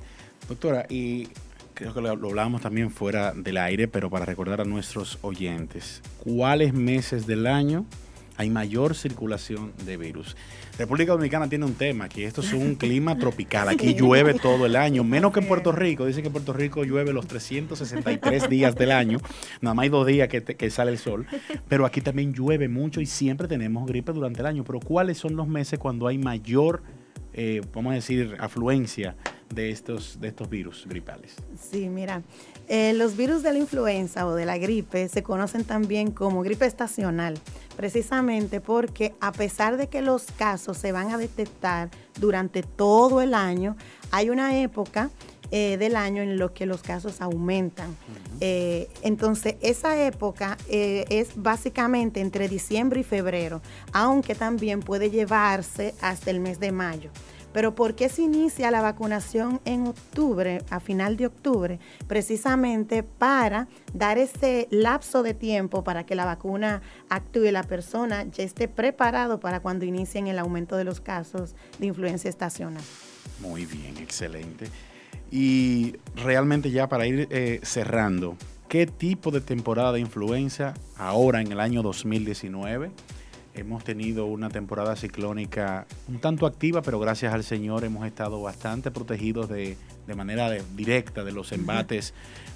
Doctora, 0.48 0.86
y 0.89 1.30
creo 1.80 1.94
que 1.94 2.02
lo, 2.02 2.10
hablábamos 2.10 2.62
también 2.62 2.92
fuera 2.92 3.32
del 3.32 3.58
aire, 3.58 3.88
pero 3.88 4.10
para 4.10 4.26
recordar 4.26 4.60
a 4.60 4.65
nuestros 4.65 5.18
oyentes, 5.22 6.02
¿cuáles 6.18 6.74
meses 6.74 7.26
del 7.26 7.48
año 7.48 7.86
hay 8.36 8.50
mayor 8.50 8.96
circulación 8.96 9.72
de 9.86 9.96
virus? 9.96 10.36
República 10.78 11.13
Dominicana 11.13 11.48
tiene 11.48 11.65
un 11.65 11.76
tema, 11.76 12.10
que 12.10 12.26
esto 12.26 12.42
es 12.42 12.52
un 12.52 12.76
clima 12.76 13.18
tropical, 13.18 13.70
aquí 13.70 13.94
llueve 13.94 14.34
todo 14.34 14.65
el 14.65 14.76
año, 14.76 15.06
menos 15.06 15.32
que 15.32 15.39
en 15.39 15.48
Puerto 15.48 15.72
Rico, 15.72 16.06
dicen 16.06 16.22
que 16.22 16.28
en 16.28 16.34
Puerto 16.34 16.52
Rico 16.52 16.84
llueve 16.84 17.13
los 17.13 17.28
363 17.28 18.50
días 18.50 18.76
del 18.76 18.92
año, 18.92 19.20
nada 19.62 19.74
más 19.74 19.84
hay 19.84 19.89
dos 19.89 20.06
días 20.06 20.28
que, 20.28 20.44
que 20.44 20.70
sale 20.70 20.92
el 20.92 20.98
sol, 20.98 21.28
pero 21.70 21.86
aquí 21.86 22.02
también 22.02 22.34
llueve 22.34 22.68
mucho 22.68 23.00
y 23.00 23.06
siempre 23.06 23.48
tenemos 23.48 23.88
gripe 23.88 24.12
durante 24.12 24.42
el 24.42 24.48
año, 24.48 24.65
pero 24.65 24.82
¿cuáles 24.82 25.18
son 25.18 25.38
los 25.38 25.48
meses 25.48 25.80
cuando 25.80 26.08
hay 26.08 26.18
mayor, 26.18 26.84
eh, 27.34 27.62
vamos 27.74 27.92
a 27.92 27.96
decir, 27.96 28.36
afluencia 28.39 29.15
de 29.53 29.71
estos, 29.71 30.19
de 30.19 30.29
estos 30.29 30.49
virus 30.49 30.85
gripales? 30.88 31.35
Sí, 31.59 31.89
mira, 31.89 32.21
eh, 32.67 32.93
los 32.93 33.17
virus 33.17 33.43
de 33.43 33.53
la 33.53 33.59
influenza 33.59 34.27
o 34.27 34.35
de 34.35 34.45
la 34.45 34.57
gripe 34.57 35.09
se 35.09 35.23
conocen 35.23 35.63
también 35.63 36.12
como 36.12 36.41
gripe 36.41 36.65
estacional, 36.65 37.39
precisamente 37.75 38.62
porque 38.62 39.13
a 39.19 39.31
pesar 39.31 39.77
de 39.77 39.88
que 39.88 40.01
los 40.01 40.25
casos 40.38 40.77
se 40.77 40.91
van 40.91 41.12
a 41.12 41.17
detectar 41.17 41.89
durante 42.19 42.63
todo 42.63 43.21
el 43.21 43.33
año, 43.33 43.75
hay 44.12 44.29
una 44.29 44.59
época 44.62 45.09
eh, 45.51 45.77
del 45.77 45.95
año 45.95 46.21
en 46.21 46.38
lo 46.38 46.53
que 46.53 46.67
los 46.67 46.83
casos 46.83 47.21
aumentan. 47.21 47.95
Eh, 48.39 48.88
entonces, 49.01 49.55
esa 49.62 49.99
época 50.05 50.57
es 50.69 51.29
básicamente 51.35 52.19
entre 52.19 52.47
diciembre 52.47 52.99
y 52.99 53.03
febrero, 53.03 53.62
aunque 53.93 54.35
también 54.35 54.81
puede 54.81 55.09
llevarse 55.09 55.95
hasta 56.01 56.29
el 56.29 56.39
mes 56.39 56.59
de 56.59 56.71
mayo. 56.71 57.09
Pero 57.53 57.75
¿por 57.75 57.95
qué 57.95 58.09
se 58.09 58.21
inicia 58.21 58.71
la 58.71 58.81
vacunación 58.81 59.59
en 59.65 59.88
octubre, 59.88 60.63
a 60.69 60.79
final 60.79 61.17
de 61.17 61.27
octubre? 61.27 61.79
Precisamente 62.07 63.03
para 63.03 63.67
dar 63.93 64.17
ese 64.17 64.67
lapso 64.71 65.23
de 65.23 65.33
tiempo 65.33 65.83
para 65.83 66.05
que 66.05 66.15
la 66.15 66.25
vacuna 66.25 66.81
actúe 67.09 67.45
y 67.45 67.51
la 67.51 67.63
persona 67.63 68.25
ya 68.25 68.43
esté 68.43 68.67
preparado 68.67 69.39
para 69.39 69.62
cuando 69.62 69.85
inicien 69.85 70.27
el 70.27 70.39
aumento 70.39 70.77
de 70.77 70.83
los 70.83 71.01
casos 71.01 71.55
de 71.79 71.88
influencia 71.88 72.29
estacional. 72.29 72.83
Muy 73.41 73.65
bien, 73.65 73.97
excelente. 73.97 74.67
Y 75.31 75.95
realmente 76.15 76.71
ya 76.71 76.89
para 76.89 77.05
ir 77.05 77.27
eh, 77.31 77.59
cerrando, 77.63 78.35
¿qué 78.67 78.88
tipo 78.88 79.31
de 79.31 79.41
temporada 79.41 79.91
de 79.91 79.99
influenza 79.99 80.73
ahora 80.97 81.41
en 81.41 81.51
el 81.51 81.59
año 81.59 81.81
2019? 81.83 82.91
Hemos 83.55 83.83
tenido 83.83 84.25
una 84.25 84.49
temporada 84.49 84.95
ciclónica 84.95 85.88
un 86.07 86.19
tanto 86.19 86.45
activa, 86.45 86.81
pero 86.81 86.99
gracias 86.99 87.33
al 87.33 87.43
Señor 87.43 87.83
hemos 87.83 88.05
estado 88.05 88.41
bastante 88.41 88.91
protegidos 88.91 89.49
de, 89.49 89.75
manera 90.15 90.51
directa 90.75 91.23
de 91.23 91.31
los 91.31 91.51
embates 91.51 92.13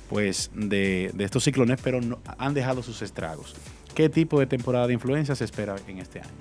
pues, 0.09 0.51
de, 0.53 1.13
estos 1.19 1.43
ciclones, 1.43 1.79
pero 1.83 1.99
han 2.37 2.53
dejado 2.53 2.83
sus 2.83 3.01
estragos. 3.01 3.55
¿Qué 3.95 4.09
tipo 4.09 4.39
de 4.39 4.45
temporada 4.45 4.87
de 4.87 4.93
influenza 4.93 5.35
se 5.35 5.45
espera 5.45 5.75
en 5.87 5.99
este 5.99 6.19
año? 6.19 6.31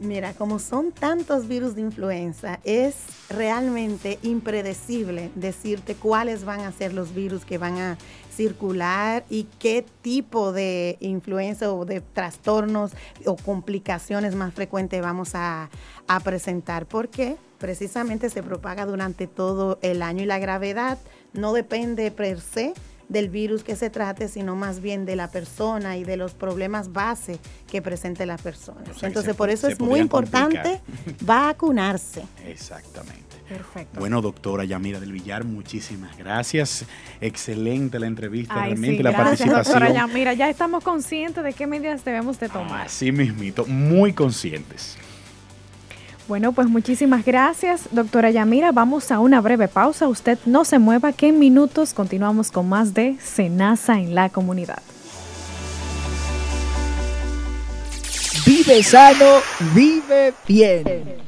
Mira, 0.00 0.32
como 0.32 0.60
son 0.60 0.92
tantos 0.92 1.48
virus 1.48 1.74
de 1.74 1.80
influenza, 1.80 2.60
es 2.62 2.94
realmente 3.28 4.20
impredecible 4.22 5.30
decirte 5.34 5.96
cuáles 5.96 6.44
van 6.44 6.60
a 6.60 6.70
ser 6.70 6.94
los 6.94 7.12
virus 7.12 7.44
que 7.44 7.58
van 7.58 7.78
a 7.78 7.98
circular 8.38 9.24
y 9.28 9.48
qué 9.58 9.84
tipo 10.00 10.52
de 10.52 10.96
influenza 11.00 11.72
o 11.72 11.84
de 11.84 12.00
trastornos 12.00 12.92
o 13.26 13.34
complicaciones 13.34 14.36
más 14.36 14.54
frecuentes 14.54 15.02
vamos 15.02 15.34
a, 15.34 15.70
a 16.06 16.20
presentar. 16.20 16.86
Porque 16.86 17.36
precisamente 17.58 18.30
se 18.30 18.44
propaga 18.44 18.86
durante 18.86 19.26
todo 19.26 19.80
el 19.82 20.02
año 20.02 20.22
y 20.22 20.26
la 20.26 20.38
gravedad 20.38 20.98
no 21.32 21.52
depende 21.52 22.12
per 22.12 22.40
se 22.40 22.74
del 23.08 23.28
virus 23.28 23.64
que 23.64 23.74
se 23.74 23.90
trate, 23.90 24.28
sino 24.28 24.54
más 24.54 24.80
bien 24.80 25.04
de 25.04 25.16
la 25.16 25.30
persona 25.30 25.96
y 25.96 26.04
de 26.04 26.16
los 26.16 26.34
problemas 26.34 26.92
base 26.92 27.40
que 27.66 27.82
presente 27.82 28.24
la 28.26 28.36
persona. 28.36 28.84
Entonces, 29.02 29.34
por 29.34 29.50
eso 29.50 29.66
es 29.66 29.80
muy 29.80 29.98
importante 29.98 30.80
vacunarse. 31.22 32.22
Exactamente. 32.46 33.27
Perfecto. 33.48 33.98
Bueno, 33.98 34.20
doctora 34.20 34.64
Yamira 34.64 35.00
del 35.00 35.12
Villar, 35.12 35.44
muchísimas 35.44 36.16
gracias. 36.18 36.84
Excelente 37.20 37.98
la 37.98 38.06
entrevista, 38.06 38.54
realmente 38.54 39.02
la 39.02 39.16
participación. 39.16 39.64
Doctora 39.64 39.90
Yamira, 39.92 40.34
ya 40.34 40.50
estamos 40.50 40.84
conscientes 40.84 41.42
de 41.42 41.52
qué 41.54 41.66
medidas 41.66 42.04
debemos 42.04 42.38
de 42.38 42.48
tomar. 42.48 42.86
Así 42.86 43.10
mismito, 43.10 43.64
muy 43.66 44.12
conscientes. 44.12 44.96
Bueno, 46.28 46.52
pues 46.52 46.68
muchísimas 46.68 47.24
gracias, 47.24 47.88
doctora 47.90 48.30
Yamira. 48.30 48.70
Vamos 48.70 49.10
a 49.10 49.18
una 49.18 49.40
breve 49.40 49.66
pausa. 49.66 50.08
Usted 50.08 50.38
no 50.44 50.66
se 50.66 50.78
mueva, 50.78 51.12
que 51.12 51.28
en 51.28 51.38
minutos 51.38 51.94
continuamos 51.94 52.50
con 52.50 52.68
más 52.68 52.92
de 52.92 53.16
Senasa 53.18 53.98
en 53.98 54.14
la 54.14 54.28
comunidad. 54.28 54.82
Vive 58.44 58.82
sano, 58.82 59.40
vive 59.74 60.34
bien. 60.46 61.27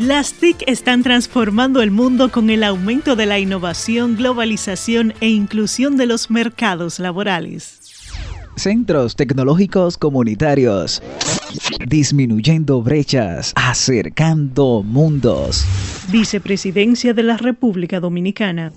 Las 0.00 0.32
TIC 0.32 0.62
están 0.66 1.02
transformando 1.02 1.82
el 1.82 1.90
mundo 1.90 2.32
con 2.32 2.48
el 2.48 2.64
aumento 2.64 3.16
de 3.16 3.26
la 3.26 3.38
innovación, 3.38 4.16
globalización 4.16 5.12
e 5.20 5.28
inclusión 5.28 5.98
de 5.98 6.06
los 6.06 6.30
mercados 6.30 6.98
laborales. 6.98 8.00
Centros 8.56 9.14
Tecnológicos 9.14 9.98
Comunitarios 9.98 11.02
disminuyendo 11.86 12.80
brechas, 12.80 13.52
acercando 13.56 14.82
mundos. 14.82 15.66
Vicepresidencia 16.10 17.12
de 17.12 17.22
la 17.22 17.36
República 17.36 18.00
Dominicana. 18.00 18.72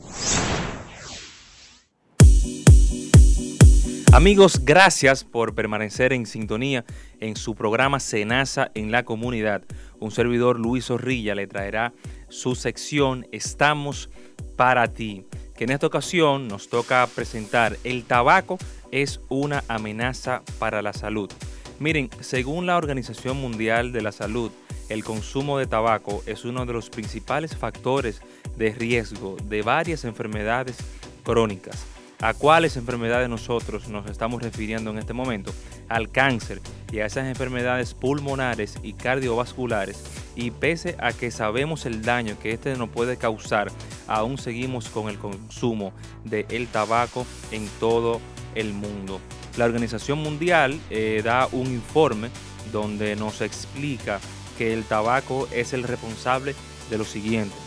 Amigos, 4.14 4.64
gracias 4.64 5.24
por 5.24 5.56
permanecer 5.56 6.14
en 6.14 6.28
sintonía 6.28 6.86
en 7.20 7.36
su 7.36 7.56
programa 7.56 8.00
Senasa 8.00 8.70
en 8.76 8.92
la 8.92 9.06
comunidad. 9.06 9.64
Un 10.00 10.12
servidor 10.12 10.60
Luis 10.60 10.86
Zorrilla 10.86 11.34
le 11.34 11.48
traerá 11.48 11.94
su 12.30 12.54
sección 12.54 13.26
Estamos 13.32 14.12
para 14.56 14.94
ti, 14.94 15.26
que 15.58 15.64
en 15.64 15.72
esta 15.72 15.88
ocasión 15.88 16.48
nos 16.48 16.70
toca 16.70 17.08
presentar 17.08 17.76
el 17.84 18.04
tabaco 18.04 18.60
es 18.92 19.20
una 19.30 19.64
amenaza 19.68 20.44
para 20.60 20.84
la 20.84 20.94
salud. 20.94 21.32
Miren, 21.80 22.12
según 22.20 22.68
la 22.68 22.78
Organización 22.78 23.38
Mundial 23.38 23.92
de 23.94 24.04
la 24.04 24.12
Salud, 24.12 24.52
el 24.90 25.04
consumo 25.04 25.58
de 25.58 25.66
tabaco 25.66 26.22
es 26.28 26.46
uno 26.46 26.68
de 26.68 26.74
los 26.74 26.92
principales 26.92 27.58
factores 27.58 28.22
de 28.58 28.74
riesgo 28.74 29.38
de 29.46 29.64
varias 29.64 30.06
enfermedades 30.06 30.78
crónicas 31.24 31.93
¿A 32.24 32.34
cuáles 32.34 32.78
enfermedades 32.78 33.28
nosotros 33.28 33.90
nos 33.90 34.10
estamos 34.10 34.42
refiriendo 34.42 34.92
en 34.92 34.98
este 34.98 35.12
momento? 35.12 35.54
Al 35.90 36.10
cáncer 36.10 36.62
y 36.90 37.00
a 37.00 37.06
esas 37.06 37.28
enfermedades 37.28 37.94
pulmonares 37.94 38.78
y 38.82 38.94
cardiovasculares. 38.94 40.06
Y 40.34 40.52
pese 40.52 40.96
a 41.00 41.12
que 41.12 41.32
sabemos 41.32 41.86
el 41.86 42.02
daño 42.02 42.38
que 42.42 42.54
este 42.54 42.78
nos 42.78 42.88
puede 42.88 43.18
causar, 43.18 43.70
aún 44.08 44.38
seguimos 44.38 44.88
con 44.88 45.10
el 45.10 45.20
consumo 45.20 45.92
del 46.24 46.46
el 46.48 46.68
tabaco 46.68 47.26
en 47.52 47.68
todo 47.82 48.22
el 48.56 48.72
mundo. 48.72 49.20
La 49.58 49.66
Organización 49.66 50.20
Mundial 50.20 50.80
eh, 50.90 51.20
da 51.26 51.50
un 51.52 51.68
informe 51.68 52.30
donde 52.72 53.18
nos 53.18 53.42
explica 53.42 54.22
que 54.58 54.72
el 54.72 54.86
tabaco 54.86 55.50
es 55.52 55.74
el 55.74 55.84
responsable 55.84 56.56
de 56.90 56.98
lo 56.98 57.04
siguiente 57.04 57.63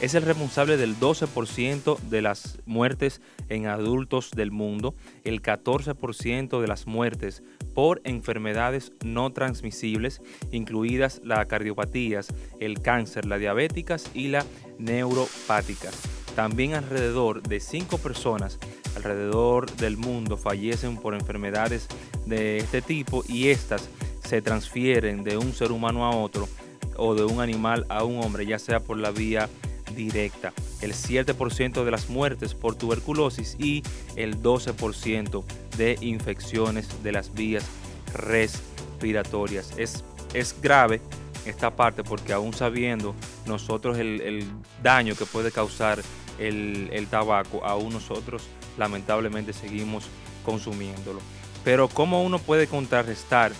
es 0.00 0.14
el 0.14 0.22
responsable 0.22 0.76
del 0.76 0.98
12% 0.98 1.98
de 1.98 2.22
las 2.22 2.58
muertes 2.64 3.20
en 3.48 3.66
adultos 3.66 4.30
del 4.30 4.50
mundo, 4.50 4.94
el 5.24 5.42
14% 5.42 6.60
de 6.60 6.66
las 6.66 6.86
muertes 6.86 7.42
por 7.74 8.00
enfermedades 8.04 8.92
no 9.04 9.30
transmisibles, 9.32 10.22
incluidas 10.52 11.20
las 11.22 11.46
cardiopatías, 11.46 12.28
el 12.60 12.80
cáncer, 12.80 13.26
las 13.26 13.40
diabéticas 13.40 14.10
y 14.14 14.28
las 14.28 14.46
neuropáticas. 14.78 15.94
También 16.34 16.74
alrededor 16.74 17.42
de 17.42 17.60
5 17.60 17.98
personas 17.98 18.58
alrededor 18.96 19.70
del 19.76 19.96
mundo 19.96 20.36
fallecen 20.36 20.96
por 20.96 21.14
enfermedades 21.14 21.86
de 22.26 22.58
este 22.58 22.82
tipo 22.82 23.22
y 23.28 23.48
estas 23.48 23.88
se 24.24 24.42
transfieren 24.42 25.24
de 25.24 25.36
un 25.36 25.52
ser 25.52 25.72
humano 25.72 26.04
a 26.04 26.16
otro 26.16 26.48
o 26.96 27.14
de 27.14 27.24
un 27.24 27.40
animal 27.40 27.86
a 27.88 28.04
un 28.04 28.22
hombre, 28.22 28.46
ya 28.46 28.58
sea 28.58 28.80
por 28.80 28.98
la 28.98 29.10
vía 29.10 29.48
directa, 29.94 30.52
el 30.80 30.92
7% 30.92 31.84
de 31.84 31.90
las 31.90 32.08
muertes 32.08 32.54
por 32.54 32.74
tuberculosis 32.74 33.56
y 33.58 33.82
el 34.16 34.42
12% 34.42 35.44
de 35.76 35.98
infecciones 36.00 37.02
de 37.02 37.12
las 37.12 37.34
vías 37.34 37.64
respiratorias. 38.14 39.72
Es, 39.76 40.04
es 40.34 40.54
grave 40.60 41.00
esta 41.46 41.74
parte 41.74 42.04
porque 42.04 42.32
aún 42.32 42.52
sabiendo 42.52 43.14
nosotros 43.46 43.98
el, 43.98 44.44
daño 44.82 45.14
que 45.14 45.26
puede 45.26 45.50
causar 45.50 46.00
el, 46.38 47.06
tabaco, 47.10 47.64
aún 47.64 47.92
nosotros 47.92 48.44
lamentablemente 48.78 49.52
seguimos 49.52 50.04
consumiéndolo. 50.44 51.20
Pero 51.64 51.88
¿cómo 51.88 52.22
uno 52.22 52.38
puede 52.38 52.66
contrarrestar 52.66 53.52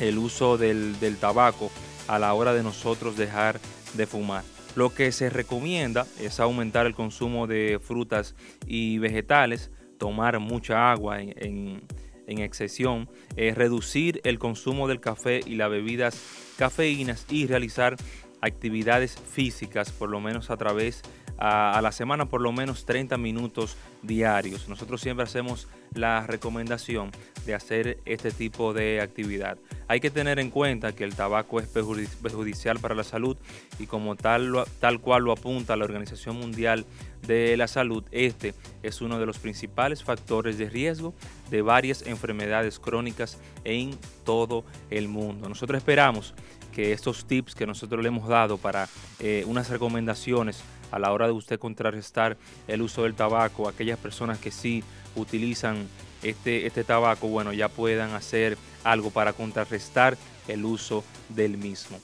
el 0.00 0.18
uso 0.18 0.58
del, 0.58 0.98
del 1.00 1.16
tabaco 1.16 1.70
a 2.08 2.18
la 2.18 2.34
hora 2.34 2.52
de 2.52 2.62
nosotros 2.62 3.16
dejar 3.16 3.58
de 3.94 4.06
fumar? 4.06 4.53
Lo 4.74 4.92
que 4.92 5.12
se 5.12 5.30
recomienda 5.30 6.06
es 6.20 6.40
aumentar 6.40 6.86
el 6.86 6.94
consumo 6.94 7.46
de 7.46 7.78
frutas 7.80 8.34
y 8.66 8.98
vegetales, 8.98 9.70
tomar 9.98 10.40
mucha 10.40 10.90
agua 10.90 11.20
en, 11.20 11.86
excesión, 12.26 13.08
eh, 13.36 13.54
reducir 13.54 14.20
el 14.24 14.38
consumo 14.38 14.88
del 14.88 15.00
café 15.00 15.40
y 15.46 15.54
las 15.54 15.70
bebidas 15.70 16.20
cafeínas 16.56 17.26
y 17.30 17.46
realizar 17.46 17.96
actividades 18.40 19.16
físicas 19.16 19.90
por 19.92 20.10
lo 20.10 20.20
menos 20.20 20.50
a 20.50 20.56
través 20.56 21.02
a, 21.38 21.80
la 21.82 21.92
semana 21.92 22.26
por 22.26 22.40
lo 22.40 22.52
menos 22.52 22.84
30 22.84 23.16
minutos 23.16 23.76
diarios. 24.06 24.68
Nosotros 24.68 25.00
siempre 25.00 25.24
hacemos 25.24 25.68
la 25.94 26.26
recomendación 26.26 27.10
de 27.46 27.54
hacer 27.54 27.98
este 28.04 28.30
tipo 28.30 28.72
de 28.72 29.00
actividad. 29.00 29.58
Hay 29.86 30.00
que 30.00 30.10
tener 30.10 30.38
en 30.38 30.50
cuenta 30.50 30.92
que 30.92 31.04
el 31.04 31.14
tabaco 31.14 31.60
es 31.60 31.68
perjudicial 31.68 32.78
para 32.78 32.94
la 32.94 33.04
salud 33.04 33.36
y 33.78 33.86
como 33.86 34.16
tal, 34.16 34.64
tal 34.80 35.00
cual 35.00 35.24
lo 35.24 35.32
apunta 35.32 35.76
la 35.76 35.84
Organización 35.84 36.36
Mundial 36.36 36.84
de 37.26 37.56
la 37.56 37.68
Salud, 37.68 38.04
este 38.10 38.54
es 38.82 39.00
uno 39.00 39.18
de 39.18 39.26
los 39.26 39.38
principales 39.38 40.02
factores 40.02 40.58
de 40.58 40.68
riesgo 40.68 41.14
de 41.50 41.62
varias 41.62 42.02
enfermedades 42.06 42.78
crónicas 42.78 43.38
en 43.64 43.96
todo 44.24 44.64
el 44.90 45.08
mundo. 45.08 45.48
Nosotros 45.48 45.78
esperamos 45.78 46.34
que 46.74 46.92
estos 46.92 47.24
tips 47.24 47.54
que 47.54 47.66
nosotros 47.66 48.02
le 48.02 48.08
hemos 48.08 48.28
dado 48.28 48.58
para 48.58 48.88
eh, 49.20 49.44
unas 49.46 49.70
recomendaciones 49.70 50.62
a 50.94 50.98
la 51.00 51.12
hora 51.12 51.26
de 51.26 51.32
usted 51.32 51.58
contrarrestar 51.58 52.36
el 52.68 52.80
uso 52.80 53.02
del 53.02 53.14
tabaco, 53.14 53.68
aquellas 53.68 53.98
personas 53.98 54.38
que 54.38 54.52
sí 54.52 54.84
utilizan 55.16 55.88
este, 56.22 56.66
este 56.66 56.84
tabaco, 56.84 57.26
bueno, 57.26 57.52
ya 57.52 57.68
puedan 57.68 58.14
hacer 58.14 58.56
algo 58.84 59.10
para 59.10 59.32
contrarrestar 59.32 60.16
el 60.46 60.64
uso 60.64 61.02
del 61.30 61.58
mismo. 61.58 61.98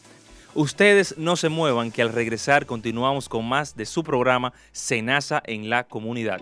Ustedes 0.55 1.15
no 1.17 1.37
se 1.37 1.49
muevan 1.49 1.93
que 1.93 2.03
al 2.03 2.13
regresar 2.13 2.67
continuamos 2.67 3.29
con 3.29 3.49
más 3.49 3.77
de 3.77 3.87
su 3.87 4.03
programa 4.03 4.53
Senasa 4.73 5.41
en 5.47 5.71
la 5.71 5.85
comunidad. 5.85 6.41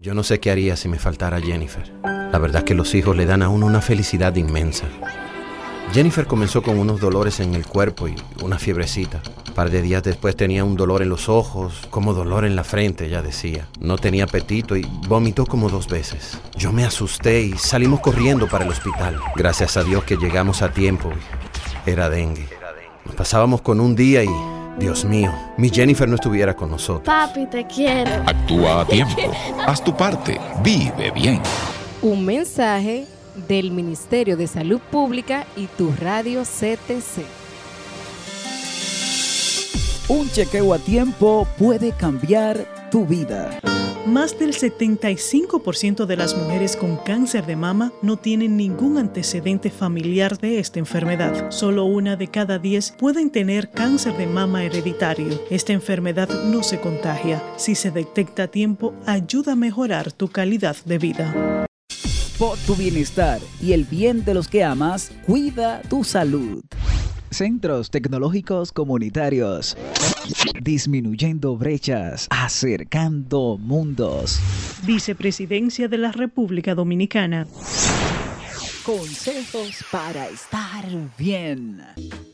Yo 0.00 0.14
no 0.14 0.24
sé 0.24 0.40
qué 0.40 0.50
haría 0.50 0.76
si 0.76 0.88
me 0.88 0.98
faltara 0.98 1.40
Jennifer. 1.40 1.92
La 2.02 2.38
verdad 2.40 2.62
es 2.62 2.64
que 2.64 2.74
los 2.74 2.92
hijos 2.96 3.16
le 3.16 3.26
dan 3.26 3.42
a 3.42 3.48
uno 3.48 3.66
una 3.66 3.80
felicidad 3.80 4.34
inmensa. 4.34 4.86
Jennifer 5.92 6.26
comenzó 6.26 6.62
con 6.62 6.80
unos 6.80 7.00
dolores 7.00 7.38
en 7.38 7.54
el 7.54 7.64
cuerpo 7.64 8.08
y 8.08 8.16
una 8.42 8.58
fiebrecita. 8.58 9.22
Un 9.54 9.56
par 9.56 9.70
de 9.70 9.82
días 9.82 10.02
después 10.02 10.34
tenía 10.34 10.64
un 10.64 10.74
dolor 10.74 11.00
en 11.00 11.08
los 11.08 11.28
ojos, 11.28 11.86
como 11.88 12.12
dolor 12.12 12.44
en 12.44 12.56
la 12.56 12.64
frente, 12.64 13.08
ya 13.08 13.22
decía. 13.22 13.68
No 13.78 13.96
tenía 13.98 14.24
apetito 14.24 14.74
y 14.74 14.84
vomitó 15.06 15.46
como 15.46 15.70
dos 15.70 15.86
veces. 15.86 16.40
Yo 16.56 16.72
me 16.72 16.84
asusté 16.84 17.40
y 17.42 17.52
salimos 17.52 18.00
corriendo 18.00 18.48
para 18.48 18.64
el 18.64 18.72
hospital. 18.72 19.20
Gracias 19.36 19.76
a 19.76 19.84
Dios 19.84 20.02
que 20.02 20.16
llegamos 20.16 20.60
a 20.60 20.72
tiempo. 20.72 21.12
Era 21.86 22.10
dengue. 22.10 22.48
Nos 23.04 23.14
pasábamos 23.14 23.60
con 23.60 23.78
un 23.78 23.94
día 23.94 24.24
y 24.24 24.30
Dios 24.80 25.04
mío, 25.04 25.32
mi 25.56 25.70
Jennifer 25.70 26.08
no 26.08 26.16
estuviera 26.16 26.56
con 26.56 26.72
nosotros. 26.72 27.04
Papi, 27.04 27.46
te 27.46 27.64
quiero. 27.64 28.10
Actúa 28.26 28.80
a 28.80 28.84
tiempo. 28.84 29.22
Haz 29.68 29.84
tu 29.84 29.96
parte. 29.96 30.40
Vive 30.64 31.12
bien. 31.12 31.40
Un 32.02 32.26
mensaje 32.26 33.06
del 33.46 33.70
Ministerio 33.70 34.36
de 34.36 34.48
Salud 34.48 34.80
Pública 34.90 35.46
y 35.54 35.68
tu 35.68 35.92
radio 35.92 36.42
CTC. 36.42 37.43
Un 40.06 40.28
chequeo 40.28 40.74
a 40.74 40.78
tiempo 40.78 41.48
puede 41.56 41.92
cambiar 41.92 42.90
tu 42.90 43.06
vida. 43.06 43.58
Más 44.04 44.38
del 44.38 44.52
75% 44.52 46.04
de 46.04 46.16
las 46.18 46.36
mujeres 46.36 46.76
con 46.76 46.98
cáncer 46.98 47.46
de 47.46 47.56
mama 47.56 47.90
no 48.02 48.18
tienen 48.18 48.58
ningún 48.58 48.98
antecedente 48.98 49.70
familiar 49.70 50.36
de 50.36 50.58
esta 50.58 50.78
enfermedad. 50.78 51.50
Solo 51.50 51.86
una 51.86 52.16
de 52.16 52.28
cada 52.28 52.58
10 52.58 52.96
pueden 52.98 53.30
tener 53.30 53.70
cáncer 53.70 54.14
de 54.18 54.26
mama 54.26 54.62
hereditario. 54.64 55.40
Esta 55.48 55.72
enfermedad 55.72 56.28
no 56.44 56.62
se 56.62 56.78
contagia. 56.80 57.42
Si 57.56 57.74
se 57.74 57.90
detecta 57.90 58.42
a 58.42 58.48
tiempo, 58.48 58.92
ayuda 59.06 59.52
a 59.52 59.56
mejorar 59.56 60.12
tu 60.12 60.28
calidad 60.28 60.76
de 60.84 60.98
vida. 60.98 61.66
Por 62.38 62.58
tu 62.58 62.76
bienestar 62.76 63.40
y 63.58 63.72
el 63.72 63.84
bien 63.84 64.22
de 64.26 64.34
los 64.34 64.48
que 64.48 64.64
amas, 64.64 65.12
cuida 65.26 65.80
tu 65.88 66.04
salud. 66.04 66.62
Centros 67.34 67.90
Tecnológicos 67.90 68.70
Comunitarios. 68.70 69.76
Disminuyendo 70.62 71.56
brechas, 71.56 72.28
acercando 72.30 73.58
mundos. 73.58 74.38
Vicepresidencia 74.86 75.88
de 75.88 75.98
la 75.98 76.12
República 76.12 76.76
Dominicana. 76.76 77.48
Consejos 78.84 79.84
para 79.90 80.28
estar 80.28 80.84
bien. 81.18 81.82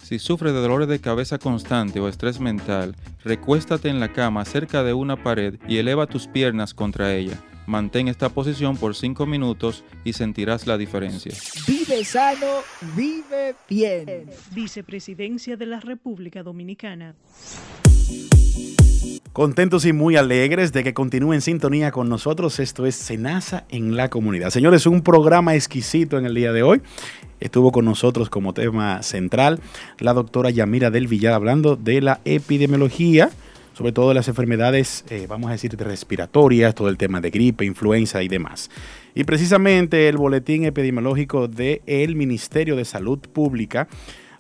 Si 0.03 0.19
sufres 0.19 0.53
de 0.53 0.61
dolores 0.61 0.89
de 0.89 1.01
cabeza 1.01 1.39
constante 1.39 1.99
o 1.99 2.07
estrés 2.07 2.39
mental, 2.39 2.95
recuéstate 3.25 3.89
en 3.89 4.01
la 4.01 4.13
cama 4.13 4.45
cerca 4.45 4.83
de 4.83 4.93
una 4.93 5.23
pared 5.23 5.55
y 5.67 5.79
eleva 5.79 6.09
tus 6.09 6.27
piernas 6.27 6.75
contra 6.75 7.15
ella. 7.15 7.41
Mantén 7.71 8.09
esta 8.09 8.29
posición 8.31 8.77
por 8.77 8.97
5 8.97 9.27
minutos 9.27 9.85
y 10.03 10.13
sentirás 10.13 10.67
la 10.67 10.77
diferencia. 10.77 11.33
Vive 11.69 12.05
sano, 12.05 12.65
vive 12.97 13.55
bien. 13.69 14.29
Vicepresidencia 14.53 15.57
de 15.57 15.67
la 15.67 15.79
República 15.79 16.43
Dominicana. 16.43 17.15
Contentos 19.33 19.87
y 19.87 19.93
muy 19.93 20.17
alegres 20.17 20.73
de 20.73 20.83
que 20.83 20.93
continúen 20.93 21.37
en 21.37 21.43
sintonía 21.43 21.93
con 21.93 22.09
nosotros. 22.09 22.59
Esto 22.59 22.87
es 22.87 22.97
Senasa 22.97 23.65
en 23.69 23.95
la 23.95 24.11
comunidad. 24.11 24.51
Señores, 24.51 24.87
un 24.87 25.03
programa 25.03 25.55
exquisito 25.55 26.19
en 26.19 26.27
el 26.27 26.35
día 26.35 26.53
de 26.53 26.65
hoy. 26.65 26.83
Estuvo 27.39 27.71
con 27.71 27.85
nosotros 27.85 28.29
como 28.29 28.53
tema 28.53 29.05
central 29.05 29.61
la 30.01 30.13
doctora 30.13 30.51
Yamira 30.51 30.91
del 30.91 31.07
Villar 31.07 31.35
hablando 31.35 31.77
de 31.77 32.01
la 32.01 32.21
epidemiología, 32.25 33.31
sobre 33.81 33.93
todo 33.93 34.11
de 34.11 34.15
las 34.15 34.29
enfermedades, 34.29 35.07
eh, 35.09 35.25
vamos 35.27 35.49
a 35.49 35.53
decir, 35.53 35.75
respiratorias, 35.75 36.75
todo 36.75 36.91
el 36.91 36.99
tema 36.99 37.23
de 37.23 37.31
gripe, 37.31 37.65
influenza 37.65 38.23
y 38.23 38.29
demás. 38.29 38.71
Y 39.15 39.25
precisamente 39.25 40.07
el 40.07 40.19
boletín 40.19 40.67
epidemiológico 40.67 41.49
del 41.49 42.15
Ministerio 42.15 42.77
de 42.77 42.85
Salud 42.85 43.21
Pública 43.21 43.89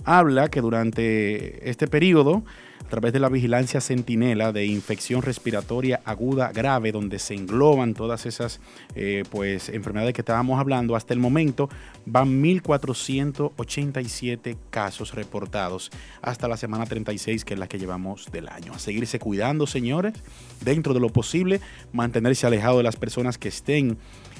habla 0.04 0.50
que 0.50 0.60
durante 0.60 1.70
este 1.70 1.86
periodo 1.88 2.44
través 2.90 3.14
de 3.14 3.20
la 3.20 3.30
vigilancia 3.30 3.80
centinela 3.80 4.52
de 4.52 4.66
infección 4.66 5.22
respiratoria 5.22 6.02
aguda 6.04 6.52
grave, 6.52 6.92
donde 6.92 7.18
se 7.18 7.32
engloban 7.34 7.94
todas 7.94 8.26
esas 8.26 8.60
eh, 8.94 9.24
pues, 9.30 9.70
enfermedades 9.70 10.12
que 10.12 10.20
estábamos 10.20 10.60
hablando, 10.60 10.96
hasta 10.96 11.14
el 11.14 11.20
momento 11.20 11.70
van 12.04 12.42
1.487 12.42 14.58
casos 14.70 15.14
reportados 15.14 15.90
hasta 16.20 16.48
la 16.48 16.58
semana 16.58 16.84
36, 16.84 17.44
que 17.44 17.54
es 17.54 17.60
la 17.60 17.68
que 17.68 17.78
llevamos 17.78 18.26
del 18.30 18.48
año. 18.48 18.74
A 18.74 18.78
seguirse 18.78 19.18
cuidando, 19.18 19.66
señores, 19.66 20.12
dentro 20.60 20.92
de 20.92 21.00
lo 21.00 21.08
posible, 21.08 21.62
mantenerse 21.92 22.46
alejado 22.46 22.76
de 22.78 22.84
las 22.84 22.96
personas 22.96 23.38
que 23.38 23.48
estén 23.48 23.96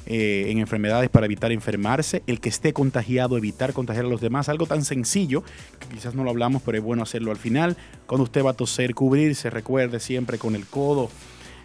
eh, 0.07 0.47
en 0.49 0.59
enfermedades 0.59 1.11
para 1.11 1.27
evitar 1.27 1.53
enfermarse, 1.53 2.23
el 2.27 2.41
que 2.41 2.49
esté 2.49 2.73
contagiado, 2.73 3.37
evitar 3.37 3.73
contagiar 3.73 4.07
a 4.07 4.09
los 4.09 4.21
demás, 4.21 4.49
algo 4.49 4.67
tan 4.67 4.85
sencillo, 4.85 5.43
que 5.79 5.89
quizás 5.89 6.15
no 6.15 6.25
lo 6.25 6.31
hablamos, 6.31 6.63
pero 6.63 6.79
es 6.79 6.85
bueno 6.85 7.03
hacerlo 7.03 7.31
al 7.31 7.37
final. 7.37 7.77
Cuando 8.07 8.25
usted 8.25 8.45
va 8.45 8.51
a 8.51 8.55
toser, 8.55 8.95
cubrirse, 8.95 9.51
recuerde 9.51 10.01
siempre 10.01 10.39
con 10.39 10.55
el 10.55 10.67
codo, 10.67 11.11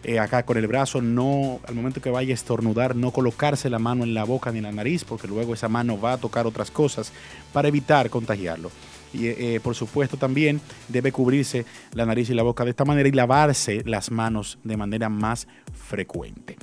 eh, 0.03 0.19
acá 0.19 0.43
con 0.43 0.57
el 0.57 0.67
brazo, 0.67 1.01
no, 1.01 1.59
al 1.67 1.73
momento 1.73 2.01
que 2.01 2.11
vaya 2.11 2.31
a 2.31 2.35
estornudar, 2.35 2.95
no 2.95 3.09
colocarse 3.11 3.71
la 3.71 3.79
mano 3.79 4.03
en 4.03 4.13
la 4.13 4.23
boca 4.23 4.51
ni 4.51 4.59
en 4.59 4.65
la 4.65 4.71
nariz, 4.71 5.03
porque 5.03 5.27
luego 5.27 5.55
esa 5.55 5.67
mano 5.67 5.99
va 5.99 6.13
a 6.13 6.17
tocar 6.17 6.45
otras 6.45 6.69
cosas 6.69 7.11
para 7.51 7.69
evitar 7.69 8.11
contagiarlo. 8.11 8.69
Y 9.13 9.27
eh, 9.27 9.59
por 9.63 9.73
supuesto 9.73 10.17
también 10.17 10.61
debe 10.89 11.11
cubrirse 11.11 11.65
la 11.93 12.05
nariz 12.05 12.29
y 12.29 12.33
la 12.33 12.43
boca 12.43 12.65
de 12.65 12.71
esta 12.71 12.85
manera 12.85 13.09
y 13.09 13.13
lavarse 13.13 13.81
las 13.85 14.11
manos 14.11 14.59
de 14.63 14.77
manera 14.77 15.09
más 15.09 15.47
frecuente. 15.73 16.57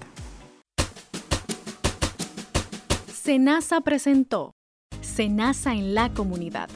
Senasa 3.12 3.82
presentó 3.82 4.54
Senasa 5.02 5.74
en 5.74 5.94
la 5.96 6.14
comunidad. 6.14 6.70